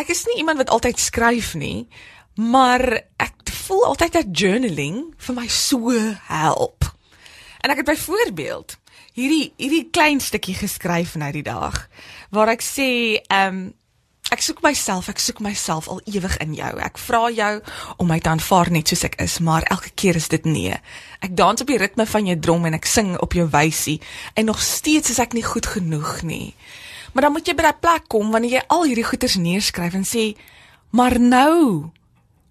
ek 0.01 0.13
is 0.15 0.25
nie 0.29 0.41
iemand 0.41 0.61
wat 0.63 0.73
altyd 0.73 0.99
skryf 1.01 1.55
nie, 1.59 1.89
maar 2.41 2.83
ek 3.21 3.53
voel 3.71 3.85
altyd 3.93 4.17
dat 4.17 4.31
journaling 4.33 5.03
vir 5.27 5.37
my 5.37 5.47
so 5.53 5.93
help. 6.27 6.89
En 7.61 7.71
ek 7.71 7.83
het 7.83 7.91
byvoorbeeld 7.93 8.79
hierdie 9.15 9.53
hierdie 9.59 9.89
klein 9.93 10.23
stukkie 10.23 10.55
geskryf 10.55 11.17
nou 11.19 11.29
die 11.35 11.45
dag 11.45 11.85
waar 12.31 12.55
ek 12.55 12.65
sê 12.65 12.89
ehm 13.27 13.61
um, 13.61 13.69
ek 14.31 14.45
soek 14.47 14.61
myself, 14.63 15.09
ek 15.11 15.19
soek 15.19 15.41
myself 15.43 15.89
al 15.91 15.99
ewig 16.07 16.37
in 16.39 16.53
jou. 16.55 16.71
Ek 16.79 17.01
vra 17.03 17.25
jou 17.35 17.51
om 17.99 18.07
my 18.07 18.21
te 18.23 18.31
aanvaar 18.31 18.71
net 18.71 18.93
soos 18.93 19.03
ek 19.09 19.17
is, 19.23 19.41
maar 19.43 19.67
elke 19.75 19.91
keer 19.99 20.15
is 20.21 20.31
dit 20.31 20.47
nee. 20.47 20.77
Ek 21.19 21.35
dans 21.35 21.59
op 21.59 21.67
die 21.67 21.81
ritme 21.81 22.07
van 22.07 22.29
jou 22.31 22.37
drom 22.39 22.69
en 22.69 22.79
ek 22.79 22.87
sing 22.87 23.17
op 23.19 23.35
jou 23.35 23.49
wysie 23.51 23.99
en 24.39 24.47
nog 24.47 24.63
steeds 24.63 25.11
is 25.11 25.19
ek 25.19 25.35
nie 25.35 25.43
goed 25.43 25.67
genoeg 25.75 26.21
nie. 26.23 26.55
Maar 27.13 27.23
dan 27.23 27.33
moet 27.33 27.47
jy 27.47 27.55
by 27.59 27.67
daai 27.67 27.81
plek 27.83 28.09
kom 28.13 28.31
wanneer 28.31 28.59
jy 28.59 28.63
al 28.71 28.85
hierdie 28.87 29.07
goeters 29.07 29.37
neerskryf 29.41 29.95
en 29.99 30.07
sê, 30.07 30.37
"Maar 30.91 31.19
nou 31.21 31.91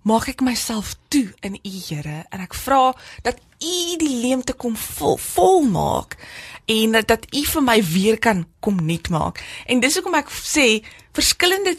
maak 0.02 0.28
ek 0.28 0.42
myself 0.42 0.96
toe 1.08 1.34
in 1.42 1.60
U 1.64 1.70
Here 1.88 2.26
en 2.32 2.40
ek 2.40 2.54
vra 2.54 2.96
dat 3.24 3.40
U 3.62 3.98
die 3.98 4.22
leemte 4.22 4.54
kom 4.54 4.76
vol 4.76 5.18
volmaak 5.18 6.18
en 6.66 6.92
dat, 6.92 7.08
dat 7.08 7.26
U 7.36 7.44
vir 7.46 7.62
my 7.62 7.84
weer 7.84 8.20
kan 8.20 8.46
kom 8.60 8.86
nuut 8.86 9.10
maak." 9.10 9.44
En 9.66 9.80
dis 9.80 9.94
hoekom 9.94 10.16
ek 10.16 10.30
sê 10.30 10.84
verskillende 11.12 11.76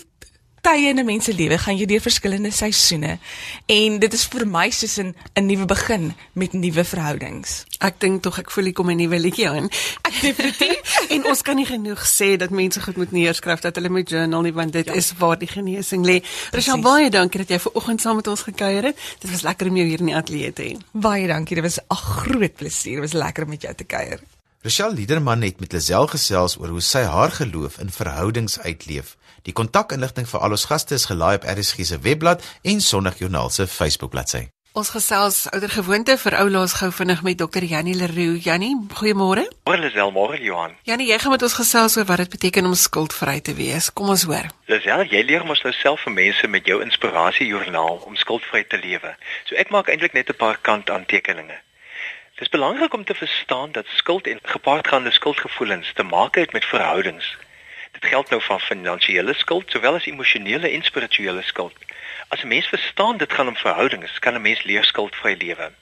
tye 0.61 0.89
in 0.89 0.99
'n 0.99 1.05
mens 1.05 1.25
se 1.25 1.33
lewe 1.33 1.59
gaan 1.59 1.77
jy 1.77 1.87
deur 1.87 2.01
verskillende 2.01 2.51
seisoene 2.51 3.19
en 3.67 3.99
dit 3.99 4.13
is 4.13 4.25
vir 4.27 4.47
my 4.47 4.71
soos 4.71 4.99
'n 4.99 5.15
'n 5.35 5.47
nuwe 5.47 5.67
begin 5.67 6.15
met 6.33 6.53
nuwe 6.53 6.85
verhoudings. 6.85 7.65
Ek 7.79 8.01
dink 8.01 8.23
tog 8.23 8.39
ek 8.39 8.51
voel 8.51 8.67
ek 8.67 8.75
kom 8.75 8.91
'n 8.91 8.97
nuwe 8.97 9.19
liedjie 9.19 9.49
aan. 9.49 9.71
Ek 10.03 10.21
definitief 10.21 10.81
en 11.15 11.25
ons 11.25 11.43
kan 11.43 11.57
nie 11.57 11.67
genoeg 11.67 12.03
sê 12.07 12.37
dat 12.37 12.51
mense 12.51 12.81
goed 12.81 12.97
moet 12.97 13.13
neerskryf 13.13 13.61
dat 13.61 13.75
hulle 13.77 13.89
moet 13.89 14.09
journal 14.09 14.43
nie 14.43 14.53
want 14.53 14.73
dit 14.73 14.87
ja. 14.87 14.93
is 14.93 15.13
waar 15.19 15.39
die 15.39 15.49
genesing 15.49 16.05
lê. 16.05 16.23
Rachel 16.53 16.81
baie 16.81 17.11
dankie 17.11 17.39
dat 17.39 17.49
jy 17.49 17.59
ver 17.59 17.73
oggend 17.75 18.01
saam 18.01 18.17
met 18.17 18.27
ons 18.27 18.43
gekuier 18.43 18.85
het. 18.85 18.97
Dit 19.21 19.31
was 19.31 19.43
lekker 19.43 19.69
om 19.69 19.77
jou 19.77 19.87
hier 19.87 20.01
in 20.01 20.07
die 20.07 20.17
ateljee 20.17 20.53
te 20.53 20.63
hê. 20.63 20.77
Baie 20.93 21.27
dankie. 21.27 21.55
Dit 21.55 21.65
was 21.65 21.79
'n 21.79 21.95
groot 21.95 22.55
plesier. 22.55 23.01
Dit 23.01 23.13
was 23.13 23.23
lekker 23.23 23.45
om 23.45 23.51
met 23.51 23.63
jou 23.63 23.75
te 23.75 23.85
kuier. 23.85 24.21
Rochelle 24.63 24.93
Liederman 24.93 25.41
het 25.43 25.61
met 25.61 25.73
Lisel 25.73 26.07
gesels 26.07 26.59
oor 26.61 26.69
hoe 26.69 26.83
sy 26.85 27.01
haar 27.09 27.31
geloof 27.33 27.79
in 27.79 27.91
verhoudings 27.91 28.59
uitleef. 28.61 29.17
Die 29.43 29.57
kontakinligting 29.57 30.29
vir 30.29 30.41
al 30.41 30.57
ons 30.57 30.69
gaste 30.71 30.95
is 30.95 31.09
gelaai 31.11 31.37
op 31.41 31.45
RSG 31.49 31.85
se 31.85 31.99
webblad 31.99 32.45
en 32.63 32.81
Sondagjoernaal 32.81 33.51
se 33.51 33.67
Facebook 33.67 34.11
bladsy. 34.11 34.49
Ons 34.71 34.93
gesels 34.95 35.49
ouer 35.51 35.73
gewoonte 35.73 36.15
vir 36.23 36.35
oulaas 36.39 36.77
gou 36.79 36.93
vinnig 36.95 37.25
met 37.27 37.39
Dr. 37.41 37.65
Janie 37.67 37.97
Leroux. 37.99 38.37
Janie, 38.45 38.77
goeiemôre. 39.01 39.43
Môre 39.67 39.81
Lisel, 39.83 40.13
môre 40.15 40.39
Johan. 40.39 40.77
Janie, 40.87 41.09
jy 41.11 41.19
gaan 41.19 41.35
met 41.35 41.43
ons 41.43 41.57
gesels 41.59 41.97
oor 41.99 42.07
wat 42.07 42.23
dit 42.23 42.31
beteken 42.37 42.69
om 42.69 42.77
skuldvry 42.79 43.41
te 43.43 43.57
wees. 43.59 43.91
Kom 43.91 44.13
ons 44.15 44.29
hoor. 44.31 44.47
Lisel, 44.71 45.03
jy 45.11 45.25
leer 45.27 45.43
mos 45.49 45.65
nou 45.67 45.75
self 45.75 46.07
vir 46.07 46.15
mense 46.21 46.53
met 46.55 46.71
jou 46.71 46.79
inspirasiejoernaal 46.87 47.99
om 48.07 48.15
skuldvry 48.15 48.63
te 48.63 48.79
lewe. 48.79 49.11
So 49.51 49.59
ek 49.59 49.75
maak 49.75 49.91
eintlik 49.91 50.15
net 50.15 50.31
'n 50.31 50.39
paar 50.39 50.63
kant 50.63 50.87
aantekeninge. 50.87 51.59
Dit 52.39 52.47
is 52.47 52.55
belangrik 52.55 52.95
om 52.95 53.05
te 53.05 53.15
verstaan 53.15 53.73
dat 53.73 53.91
skuld 53.99 54.27
en 54.31 54.39
gepaardgaande 54.43 55.11
skuldgevoelens 55.11 55.93
te 55.95 56.03
maak 56.03 56.39
het 56.39 56.53
met 56.53 56.65
verhoudings. 56.65 57.37
Dit 58.01 58.11
geld 58.11 58.31
nou 58.31 58.43
van 58.43 58.61
finansiële 58.61 59.33
skuld 59.35 59.71
sowel 59.71 59.95
as 59.95 60.07
emosionele 60.07 60.69
en 60.69 60.83
spirituele 60.83 61.43
skuld. 61.43 61.77
As 62.29 62.43
'n 62.43 62.49
mens 62.49 62.67
verstaan 62.67 63.17
dit 63.17 63.33
gaan 63.33 63.49
om 63.49 63.57
verhoudings, 63.57 64.19
kan 64.19 64.35
'n 64.35 64.41
mens 64.41 64.63
leer 64.63 64.85
skuldvry 64.85 65.35
lewe. 65.39 65.73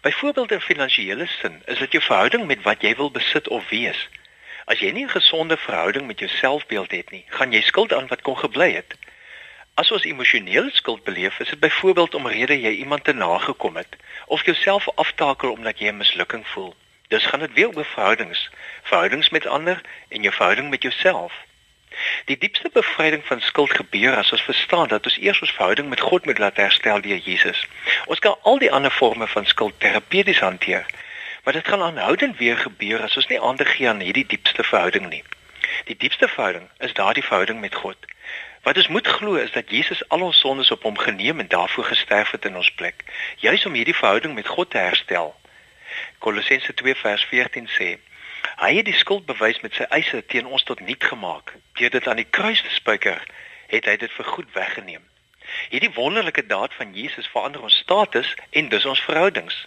Byvoorbeeld 0.00 0.50
in 0.50 0.60
finansiële 0.60 1.26
sin, 1.26 1.62
is 1.64 1.78
dit 1.78 1.92
jou 1.92 2.02
verhouding 2.02 2.46
met 2.46 2.62
wat 2.62 2.82
jy 2.82 2.94
wil 2.96 3.10
besit 3.10 3.48
of 3.48 3.68
wees. 3.68 4.08
As 4.64 4.78
jy 4.78 4.90
nie 4.90 5.04
'n 5.04 5.10
gesonde 5.10 5.56
verhouding 5.56 6.06
met 6.06 6.18
jouselfbeeld 6.18 6.90
het 6.90 7.10
nie, 7.10 7.24
gaan 7.28 7.52
jy 7.52 7.60
skuld 7.60 7.92
aan 7.92 8.06
wat 8.06 8.22
kon 8.22 8.38
gebly 8.38 8.72
het. 8.72 8.94
As 9.74 9.90
ons 9.90 10.04
emosionele 10.04 10.70
skuld 10.72 11.04
beleef, 11.04 11.40
is 11.40 11.48
dit 11.48 11.60
byvoorbeeld 11.60 12.14
omrede 12.14 12.60
jy 12.60 12.70
iemand 12.70 13.04
te 13.04 13.12
nagekom 13.12 13.76
het 13.76 13.96
of 14.26 14.44
jouself 14.44 14.88
aftakel 14.94 15.50
omdat 15.50 15.78
jy 15.78 15.88
'n 15.88 15.96
mislukking 15.96 16.46
voel. 16.46 16.74
Dus 17.14 17.26
gaan 17.26 17.40
dit 17.40 17.52
weer 17.52 17.76
oor 17.76 17.84
verhoudings, 17.84 18.50
verhoudings 18.82 19.28
met 19.28 19.46
ander 19.46 19.80
en 20.08 20.22
jou 20.22 20.34
verhouding 20.34 20.70
met 20.70 20.82
jouself. 20.82 21.32
Die 22.24 22.38
diepste 22.38 22.70
bevryding 22.72 23.22
van 23.26 23.40
skuld 23.40 23.70
gebeur 23.70 24.16
as 24.16 24.32
ons 24.32 24.42
verstaan 24.42 24.88
dat 24.88 25.04
ons 25.04 25.18
eers 25.18 25.40
ons 25.40 25.52
verhouding 25.52 25.88
met 25.88 26.00
God 26.00 26.24
moet 26.24 26.38
laat 26.38 26.56
herstel 26.56 27.00
deur 27.00 27.16
Jesus. 27.16 27.66
Ons 28.06 28.18
kan 28.18 28.34
al 28.42 28.58
die 28.58 28.72
ander 28.72 28.90
forme 28.90 29.26
van 29.26 29.46
skuld 29.46 29.78
terapeuties 29.78 30.40
hanteer, 30.40 30.86
maar 31.44 31.52
dit 31.52 31.68
gaan 31.68 31.82
aanhoudend 31.82 32.36
weer 32.36 32.56
gebeur 32.56 33.02
as 33.02 33.16
ons 33.16 33.30
nie 33.30 33.40
aandag 33.40 33.76
gee 33.76 33.88
aan 33.88 34.02
hierdie 34.02 34.26
diepste 34.26 34.64
verhouding 34.64 35.06
nie. 35.08 35.22
Die 35.84 35.96
diepste 35.96 36.28
verhouding 36.28 36.66
is 36.78 36.98
daardie 36.98 37.24
verhouding 37.24 37.60
met 37.60 37.74
God. 37.74 38.10
Wat 38.66 38.76
ons 38.76 38.88
moet 38.88 39.06
glo 39.06 39.34
is 39.34 39.54
dat 39.54 39.70
Jesus 39.70 40.02
al 40.08 40.26
ons 40.32 40.40
sondes 40.40 40.70
op 40.70 40.82
hom 40.82 40.98
geneem 40.98 41.40
en 41.40 41.48
daarvoor 41.48 41.84
gesterf 41.94 42.30
het 42.30 42.44
in 42.44 42.56
ons 42.56 42.74
plek, 42.74 43.04
juis 43.36 43.66
om 43.66 43.78
hierdie 43.78 44.00
verhouding 44.02 44.34
met 44.34 44.48
God 44.48 44.70
te 44.70 44.78
herstel. 44.78 45.34
Kolossense 46.18 46.74
2 46.74 46.94
vers 46.94 47.24
14 47.24 47.68
sê: 47.68 47.98
Hy 48.56 48.74
het 48.76 48.84
die 48.84 48.98
skuld 48.98 49.26
bewys 49.26 49.60
met 49.60 49.74
sy 49.74 49.86
eise 49.90 50.20
teen 50.26 50.46
ons 50.46 50.62
tot 50.62 50.80
niet 50.80 51.04
gemaak. 51.04 51.54
Deur 51.72 51.90
dit 51.90 52.08
aan 52.08 52.20
die 52.20 52.30
kruis 52.30 52.62
te 52.62 52.70
spyker, 52.70 53.22
het 53.66 53.88
hy 53.90 53.96
dit 53.96 54.12
vir 54.12 54.24
goed 54.24 54.52
weggeneem. 54.52 55.04
Hierdie 55.70 55.92
wonderlike 55.94 56.46
daad 56.46 56.74
van 56.74 56.94
Jesus 56.94 57.26
verander 57.32 57.62
ons 57.62 57.76
status 57.76 58.34
en 58.50 58.68
dus 58.68 58.84
ons 58.84 59.00
verhoudings. 59.00 59.64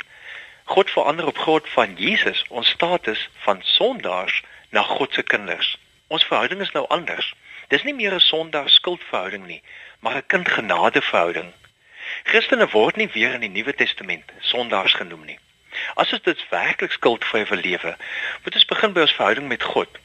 God 0.64 0.92
verander 0.92 1.28
op 1.28 1.38
grond 1.38 1.70
van 1.70 1.96
Jesus 1.96 2.44
ons 2.50 2.70
status 2.70 3.30
van 3.46 3.62
sondaars 3.64 4.44
na 4.70 4.82
God 4.82 5.14
se 5.14 5.24
kinders. 5.24 5.78
Ons 6.08 6.26
verhouding 6.26 6.62
is 6.62 6.72
nou 6.72 6.86
anders. 6.88 7.34
Dis 7.68 7.84
nie 7.84 7.94
meer 7.94 8.14
'n 8.14 8.20
sondaar 8.20 8.70
skuldverhouding 8.70 9.46
nie, 9.46 9.62
maar 10.00 10.16
'n 10.16 10.28
kindgenade 10.28 11.02
verhouding. 11.02 11.54
Christene 12.24 12.68
word 12.68 12.96
nie 12.96 13.10
weer 13.12 13.34
in 13.34 13.40
die 13.40 13.50
Nuwe 13.50 13.74
Testament 13.74 14.32
sondaars 14.40 14.94
genoem 14.94 15.26
nie. 15.26 15.40
As 15.96 16.12
ons 16.14 16.22
dit 16.22 16.50
werklik 16.50 16.92
skuldvry 16.92 17.46
wil 17.46 17.58
lewe, 17.58 17.96
moet 18.44 18.56
ons 18.56 18.66
begin 18.66 18.94
by 18.94 19.02
ons 19.02 19.16
verhouding 19.20 19.48
met 19.48 19.64
God, 19.64 19.98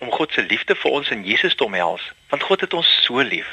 om 0.00 0.10
God 0.10 0.32
se 0.32 0.42
liefde 0.42 0.74
vir 0.74 0.90
ons 0.90 1.10
in 1.10 1.24
Jesus 1.24 1.54
te 1.54 1.64
omhels, 1.64 2.12
want 2.28 2.42
God 2.42 2.60
het 2.60 2.74
ons 2.74 3.02
so 3.04 3.20
lief. 3.20 3.48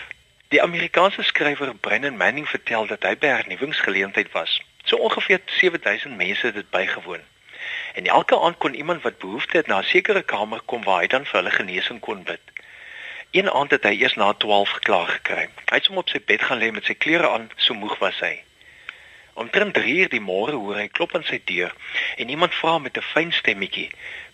Die 0.48 0.62
Amerikaanse 0.62 1.24
skrywer 1.24 1.74
Brennan 1.76 2.18
Manning 2.18 2.48
vertel 2.50 2.88
dat 2.88 3.04
hy 3.04 3.16
by 3.16 3.28
'n 3.28 3.36
hernuwingsgeleentheid 3.42 4.32
was. 4.32 4.62
So 4.86 4.96
ongeveer 4.96 5.42
7000 5.46 6.18
mense 6.18 6.46
het 6.46 6.56
dit 6.56 6.70
bygewoon. 6.70 7.20
En 7.94 8.06
elke 8.06 8.40
aand 8.40 8.58
kon 8.58 8.74
iemand 8.74 9.02
wat 9.02 9.18
behoefte 9.18 9.58
het 9.58 9.68
na 9.68 9.80
'n 9.80 9.84
sekere 9.84 10.24
kamer 10.24 10.62
kom 10.62 10.84
waar 10.84 11.02
hy 11.02 11.08
dan 11.08 11.26
vir 11.26 11.40
hulle 11.40 11.52
genesing 11.52 12.00
kon 12.00 12.24
bid. 12.24 12.40
Een 13.32 13.52
aand 13.52 13.72
het 13.72 13.84
hy 13.84 13.96
eers 14.00 14.16
na 14.16 14.34
12 14.34 14.70
geklaar 14.70 15.08
gekry. 15.08 15.50
Hy 15.70 15.76
het 15.76 15.88
hom 15.88 15.98
op 15.98 16.10
sy 16.10 16.22
bed 16.26 16.42
gaan 16.42 16.60
lê 16.60 16.72
met 16.72 16.86
sy 16.86 16.94
klere 16.94 17.30
aan, 17.30 17.52
so 17.56 17.74
moeg 17.74 17.98
was 18.00 18.20
hy. 18.20 18.47
Omtrent 19.38 19.74
3 19.74 19.96
uur 20.02 20.10
die 20.10 20.22
môre 20.22 20.58
hoor 20.58 20.80
hy 20.82 20.88
klop 20.90 21.12
aan 21.16 21.26
sy 21.28 21.38
deur 21.46 21.74
en 22.18 22.30
iemand 22.34 22.56
vra 22.58 22.78
met 22.82 22.98
'n 22.98 23.10
fyn 23.14 23.32
stemmetjie: 23.32 23.90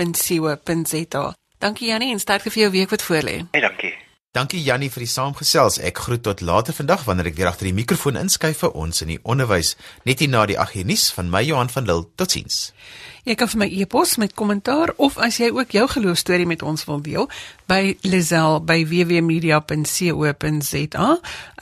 @jannieleroux.co.za. 0.00 1.34
Dankie 1.58 1.88
Jannie 1.88 2.12
en 2.12 2.18
sterkte 2.18 2.50
vir 2.50 2.62
jou 2.62 2.70
week 2.72 2.90
wat 2.90 3.02
voorlê. 3.02 3.44
Hey, 3.50 3.60
dankie. 3.60 3.92
Dankie 4.32 4.62
Jannie 4.62 4.90
vir 4.90 5.02
die 5.02 5.10
saamgesels. 5.10 5.80
Ek 5.82 5.98
groet 5.98 6.22
tot 6.22 6.40
later 6.40 6.72
vandag 6.72 7.04
wanneer 7.04 7.26
ek 7.26 7.36
weer 7.36 7.48
agter 7.50 7.66
die 7.66 7.74
mikrofoon 7.74 8.16
inskuif 8.16 8.62
vir 8.62 8.76
ons 8.78 9.02
in 9.02 9.08
die 9.08 9.18
onderwys 9.22 9.74
net 10.06 10.22
hier 10.22 10.30
na 10.30 10.44
die 10.46 10.58
agternuus 10.58 11.08
van 11.16 11.28
my 11.30 11.42
Johan 11.42 11.68
van 11.68 11.84
Lille. 11.84 12.06
Totsiens. 12.14 12.72
Jy 13.30 13.36
kan 13.38 13.46
vir 13.46 13.60
my 13.62 13.70
e-pos 13.78 14.18
met 14.18 14.32
kommentaar 14.34 14.90
of 14.98 15.14
as 15.22 15.38
jy 15.38 15.54
ook 15.54 15.70
jou 15.70 15.86
geloofstorie 15.86 16.50
met 16.50 16.66
ons 16.66 16.82
wil 16.88 16.98
deel 16.98 17.30
by 17.70 17.94
Lizel 18.02 18.58
by 18.66 18.82
www.media.co.za. 18.90 21.06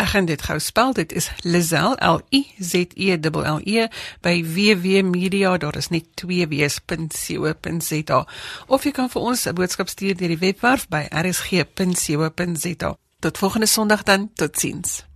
Ek 0.01 0.09
gaan 0.15 0.25
dit 0.31 0.41
gou 0.49 0.57
spel. 0.65 0.97
Dit 0.97 1.13
is 1.13 1.29
Lizel 1.45 1.93
L 2.01 2.25
I 2.33 2.49
Z 2.57 2.97
E 2.97 3.21
L 3.21 3.45
L 3.45 3.61
E 3.69 3.85
by 4.25 4.41
www.media. 4.41 5.61
Daar 5.61 5.77
is 5.77 5.93
net 5.93 6.09
twee 6.17 6.49
wees.co.za. 6.49 8.25
Of 8.67 8.85
jy 8.89 8.93
kan 8.97 9.13
vir 9.13 9.21
ons 9.21 9.45
'n 9.45 9.53
boodskap 9.53 9.93
stuur 9.93 10.17
deur 10.17 10.29
die 10.29 10.41
webwerf 10.41 10.89
by 10.89 11.05
rsg.co.za. 11.13 12.97
Tot 13.21 13.39
volgende 13.39 13.67
Sondag 13.67 14.03
dan. 14.09 14.31
Totsiens. 14.35 15.08